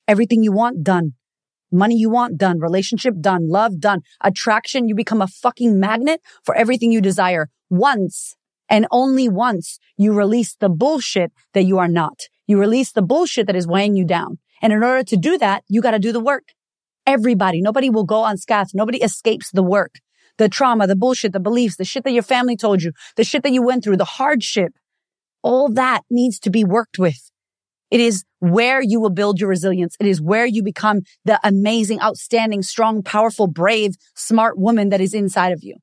Everything 0.08 0.44
you 0.44 0.52
want, 0.52 0.84
done. 0.84 1.14
Money 1.72 1.96
you 1.96 2.10
want, 2.10 2.38
done. 2.38 2.60
Relationship, 2.60 3.16
done. 3.20 3.50
Love, 3.50 3.80
done. 3.80 4.02
Attraction, 4.22 4.88
you 4.88 4.96
become 4.96 5.22
a 5.22 5.28
fucking 5.28 5.80
magnet 5.80 6.22
for 6.44 6.56
everything 6.56 6.92
you 6.92 7.02
desire. 7.02 7.50
Once 7.70 8.36
and 8.70 8.86
only 8.92 9.30
once 9.30 9.80
you 9.98 10.14
release 10.14 10.56
the 10.56 10.70
bullshit 10.70 11.32
that 11.54 11.64
you 11.64 11.78
are 11.78 11.88
not. 11.88 12.24
You 12.46 12.60
release 12.60 12.92
the 12.92 13.02
bullshit 13.02 13.48
that 13.48 13.56
is 13.56 13.68
weighing 13.68 13.96
you 13.96 14.06
down. 14.06 14.40
And 14.62 14.74
in 14.74 14.84
order 14.84 15.04
to 15.04 15.18
do 15.18 15.38
that, 15.38 15.64
you 15.68 15.82
got 15.82 15.92
to 15.92 16.00
do 16.00 16.12
the 16.12 16.20
work. 16.20 16.50
Everybody, 17.08 17.62
nobody 17.62 17.90
will 17.90 18.04
go 18.04 18.24
on 18.24 18.32
unscathed. 18.32 18.72
Nobody 18.74 19.02
escapes 19.02 19.52
the 19.52 19.64
work, 19.64 19.96
the 20.38 20.50
trauma, 20.50 20.88
the 20.88 20.96
bullshit, 20.96 21.34
the 21.34 21.40
beliefs, 21.40 21.78
the 21.78 21.86
shit 21.86 22.04
that 22.04 22.12
your 22.12 22.24
family 22.24 22.56
told 22.56 22.84
you, 22.84 22.92
the 23.16 23.24
shit 23.24 23.44
that 23.44 23.52
you 23.52 23.64
went 23.64 23.84
through, 23.84 23.98
the 23.98 24.06
hardship. 24.06 24.74
All 25.44 25.70
that 25.74 26.02
needs 26.10 26.40
to 26.40 26.50
be 26.50 26.64
worked 26.64 26.98
with. 26.98 27.32
It 27.92 28.02
is 28.02 28.24
where 28.40 28.82
you 28.82 29.00
will 29.00 29.12
build 29.12 29.40
your 29.40 29.50
resilience. 29.50 29.96
It 30.00 30.08
is 30.08 30.20
where 30.20 30.46
you 30.46 30.64
become 30.64 31.02
the 31.24 31.40
amazing, 31.44 32.02
outstanding, 32.02 32.64
strong, 32.64 33.04
powerful, 33.04 33.48
brave, 33.48 33.94
smart 34.16 34.58
woman 34.58 34.90
that 34.90 35.02
is 35.02 35.14
inside 35.14 35.52
of 35.52 35.64
you. 35.64 35.76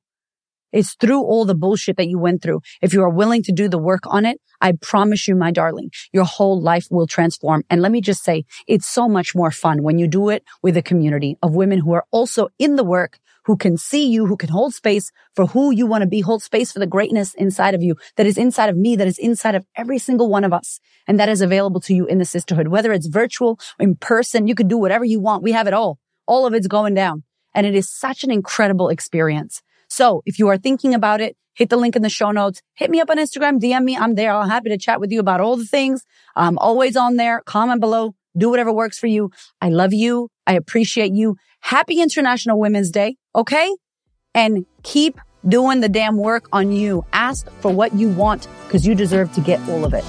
It's 0.73 0.95
through 0.95 1.21
all 1.21 1.45
the 1.45 1.55
bullshit 1.55 1.97
that 1.97 2.07
you 2.07 2.19
went 2.19 2.41
through. 2.41 2.61
If 2.81 2.93
you 2.93 3.03
are 3.03 3.09
willing 3.09 3.43
to 3.43 3.51
do 3.51 3.69
the 3.69 3.77
work 3.77 4.01
on 4.07 4.25
it, 4.25 4.41
I 4.59 4.73
promise 4.81 5.27
you, 5.27 5.35
my 5.35 5.51
darling, 5.51 5.91
your 6.11 6.25
whole 6.25 6.59
life 6.59 6.87
will 6.89 7.05
transform. 7.05 7.63
And 7.69 7.81
let 7.81 7.91
me 7.91 8.01
just 8.01 8.23
say, 8.23 8.43
it's 8.67 8.87
so 8.87 9.07
much 9.07 9.35
more 9.35 9.51
fun 9.51 9.83
when 9.83 9.99
you 9.99 10.07
do 10.07 10.29
it 10.29 10.43
with 10.63 10.75
a 10.75 10.81
community 10.81 11.37
of 11.43 11.55
women 11.55 11.79
who 11.79 11.93
are 11.93 12.05
also 12.11 12.49
in 12.57 12.75
the 12.75 12.83
work, 12.83 13.19
who 13.45 13.57
can 13.57 13.77
see 13.77 14.07
you, 14.07 14.25
who 14.25 14.37
can 14.37 14.49
hold 14.49 14.73
space 14.73 15.11
for 15.35 15.47
who 15.47 15.71
you 15.71 15.85
want 15.85 16.01
to 16.01 16.07
be, 16.07 16.21
hold 16.21 16.43
space 16.43 16.71
for 16.71 16.79
the 16.79 16.87
greatness 16.87 17.33
inside 17.35 17.73
of 17.73 17.81
you, 17.81 17.95
that 18.15 18.25
is 18.25 18.37
inside 18.37 18.69
of 18.69 18.77
me, 18.77 18.95
that 18.95 19.07
is 19.07 19.17
inside 19.17 19.55
of 19.55 19.65
every 19.75 19.99
single 19.99 20.29
one 20.29 20.43
of 20.43 20.53
us. 20.53 20.79
And 21.07 21.19
that 21.19 21.29
is 21.29 21.41
available 21.41 21.81
to 21.81 21.93
you 21.93 22.05
in 22.05 22.17
the 22.17 22.23
Sistahood, 22.23 22.69
whether 22.69 22.93
it's 22.93 23.07
virtual, 23.07 23.59
in 23.79 23.95
person, 23.95 24.47
you 24.47 24.55
can 24.55 24.67
do 24.67 24.77
whatever 24.77 25.05
you 25.05 25.19
want. 25.19 25.43
We 25.43 25.51
have 25.51 25.67
it 25.67 25.73
all. 25.73 25.99
All 26.25 26.45
of 26.45 26.53
it's 26.53 26.67
going 26.67 26.93
down. 26.93 27.23
And 27.53 27.67
it 27.67 27.75
is 27.75 27.89
such 27.89 28.23
an 28.23 28.31
incredible 28.31 28.89
experience. 28.89 29.61
So 29.89 30.23
if 30.25 30.39
you 30.39 30.47
are 30.47 30.57
thinking 30.57 30.93
about 30.93 31.21
it, 31.21 31.35
hit 31.53 31.69
the 31.69 31.77
link 31.77 31.95
in 31.95 32.01
the 32.01 32.09
show 32.09 32.31
notes. 32.31 32.61
Hit 32.73 32.89
me 32.89 32.99
up 32.99 33.09
on 33.09 33.17
Instagram, 33.17 33.59
DM 33.59 33.83
me. 33.83 33.95
I'm 33.95 34.15
there. 34.15 34.33
I'm 34.33 34.49
happy 34.49 34.69
to 34.69 34.77
chat 34.77 34.99
with 34.99 35.11
you 35.11 35.19
about 35.19 35.39
all 35.39 35.55
the 35.55 35.65
things. 35.65 36.03
I'm 36.35 36.57
always 36.57 36.95
on 36.95 37.17
there. 37.17 37.43
Comment 37.45 37.79
below. 37.79 38.15
Do 38.35 38.49
whatever 38.49 38.73
works 38.73 38.97
for 38.97 39.07
you. 39.07 39.29
I 39.61 39.69
love 39.69 39.93
you. 39.93 40.29
I 40.47 40.55
appreciate 40.55 41.13
you. 41.13 41.35
Happy 41.59 42.01
International 42.01 42.59
Women's 42.59 42.89
Day. 42.89 43.17
Okay. 43.35 43.75
And 44.35 44.65
keep 44.83 45.19
doing 45.47 45.81
the 45.81 45.89
damn 45.89 46.17
work 46.17 46.47
on 46.51 46.71
you. 46.71 47.05
Ask 47.13 47.49
for 47.61 47.71
what 47.71 47.93
you 47.93 48.09
want 48.09 48.47
because 48.65 48.85
you 48.87 48.95
deserve 48.95 49.31
to 49.33 49.41
get 49.41 49.59
all 49.69 49.85
of 49.85 49.93
it. 49.93 50.03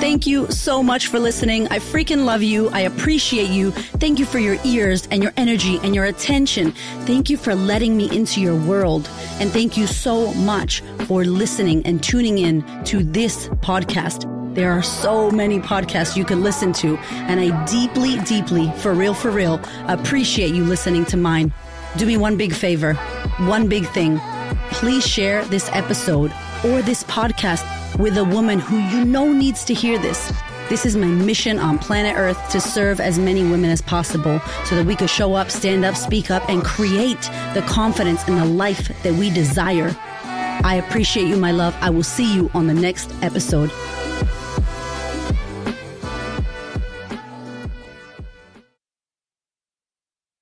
Thank 0.00 0.26
you 0.26 0.50
so 0.50 0.82
much 0.82 1.06
for 1.06 1.18
listening. 1.18 1.66
I 1.68 1.78
freaking 1.78 2.26
love 2.26 2.42
you. 2.42 2.68
I 2.68 2.80
appreciate 2.80 3.48
you. 3.48 3.70
Thank 3.70 4.18
you 4.18 4.26
for 4.26 4.38
your 4.38 4.58
ears 4.62 5.08
and 5.10 5.22
your 5.22 5.32
energy 5.38 5.80
and 5.82 5.94
your 5.94 6.04
attention. 6.04 6.72
Thank 7.06 7.30
you 7.30 7.38
for 7.38 7.54
letting 7.54 7.96
me 7.96 8.14
into 8.14 8.42
your 8.42 8.54
world. 8.54 9.08
And 9.40 9.50
thank 9.50 9.78
you 9.78 9.86
so 9.86 10.34
much 10.34 10.82
for 11.06 11.24
listening 11.24 11.86
and 11.86 12.02
tuning 12.02 12.36
in 12.36 12.62
to 12.84 13.02
this 13.02 13.48
podcast. 13.48 14.33
There 14.54 14.70
are 14.70 14.84
so 14.84 15.32
many 15.32 15.58
podcasts 15.58 16.16
you 16.16 16.24
can 16.24 16.40
listen 16.40 16.72
to, 16.74 16.96
and 17.26 17.40
I 17.40 17.64
deeply, 17.64 18.20
deeply, 18.20 18.70
for 18.78 18.94
real, 18.94 19.12
for 19.12 19.32
real, 19.32 19.60
appreciate 19.88 20.54
you 20.54 20.62
listening 20.62 21.04
to 21.06 21.16
mine. 21.16 21.52
Do 21.96 22.06
me 22.06 22.16
one 22.16 22.36
big 22.36 22.54
favor, 22.54 22.94
one 23.48 23.68
big 23.68 23.84
thing. 23.88 24.20
Please 24.70 25.04
share 25.04 25.44
this 25.46 25.68
episode 25.72 26.32
or 26.64 26.82
this 26.82 27.02
podcast 27.02 27.64
with 27.98 28.16
a 28.16 28.22
woman 28.22 28.60
who 28.60 28.78
you 28.78 29.04
know 29.04 29.32
needs 29.32 29.64
to 29.64 29.74
hear 29.74 29.98
this. 29.98 30.32
This 30.68 30.86
is 30.86 30.96
my 30.96 31.08
mission 31.08 31.58
on 31.58 31.80
planet 31.80 32.16
Earth 32.16 32.38
to 32.50 32.60
serve 32.60 33.00
as 33.00 33.18
many 33.18 33.42
women 33.42 33.70
as 33.70 33.82
possible 33.82 34.38
so 34.66 34.76
that 34.76 34.86
we 34.86 34.94
could 34.94 35.10
show 35.10 35.34
up, 35.34 35.50
stand 35.50 35.84
up, 35.84 35.96
speak 35.96 36.30
up, 36.30 36.48
and 36.48 36.62
create 36.64 37.20
the 37.54 37.64
confidence 37.66 38.22
and 38.28 38.38
the 38.38 38.44
life 38.44 39.02
that 39.02 39.14
we 39.14 39.30
desire. 39.30 39.96
I 40.62 40.76
appreciate 40.76 41.26
you, 41.26 41.36
my 41.36 41.50
love. 41.50 41.76
I 41.80 41.90
will 41.90 42.04
see 42.04 42.32
you 42.32 42.52
on 42.54 42.68
the 42.68 42.74
next 42.74 43.12
episode. 43.20 43.72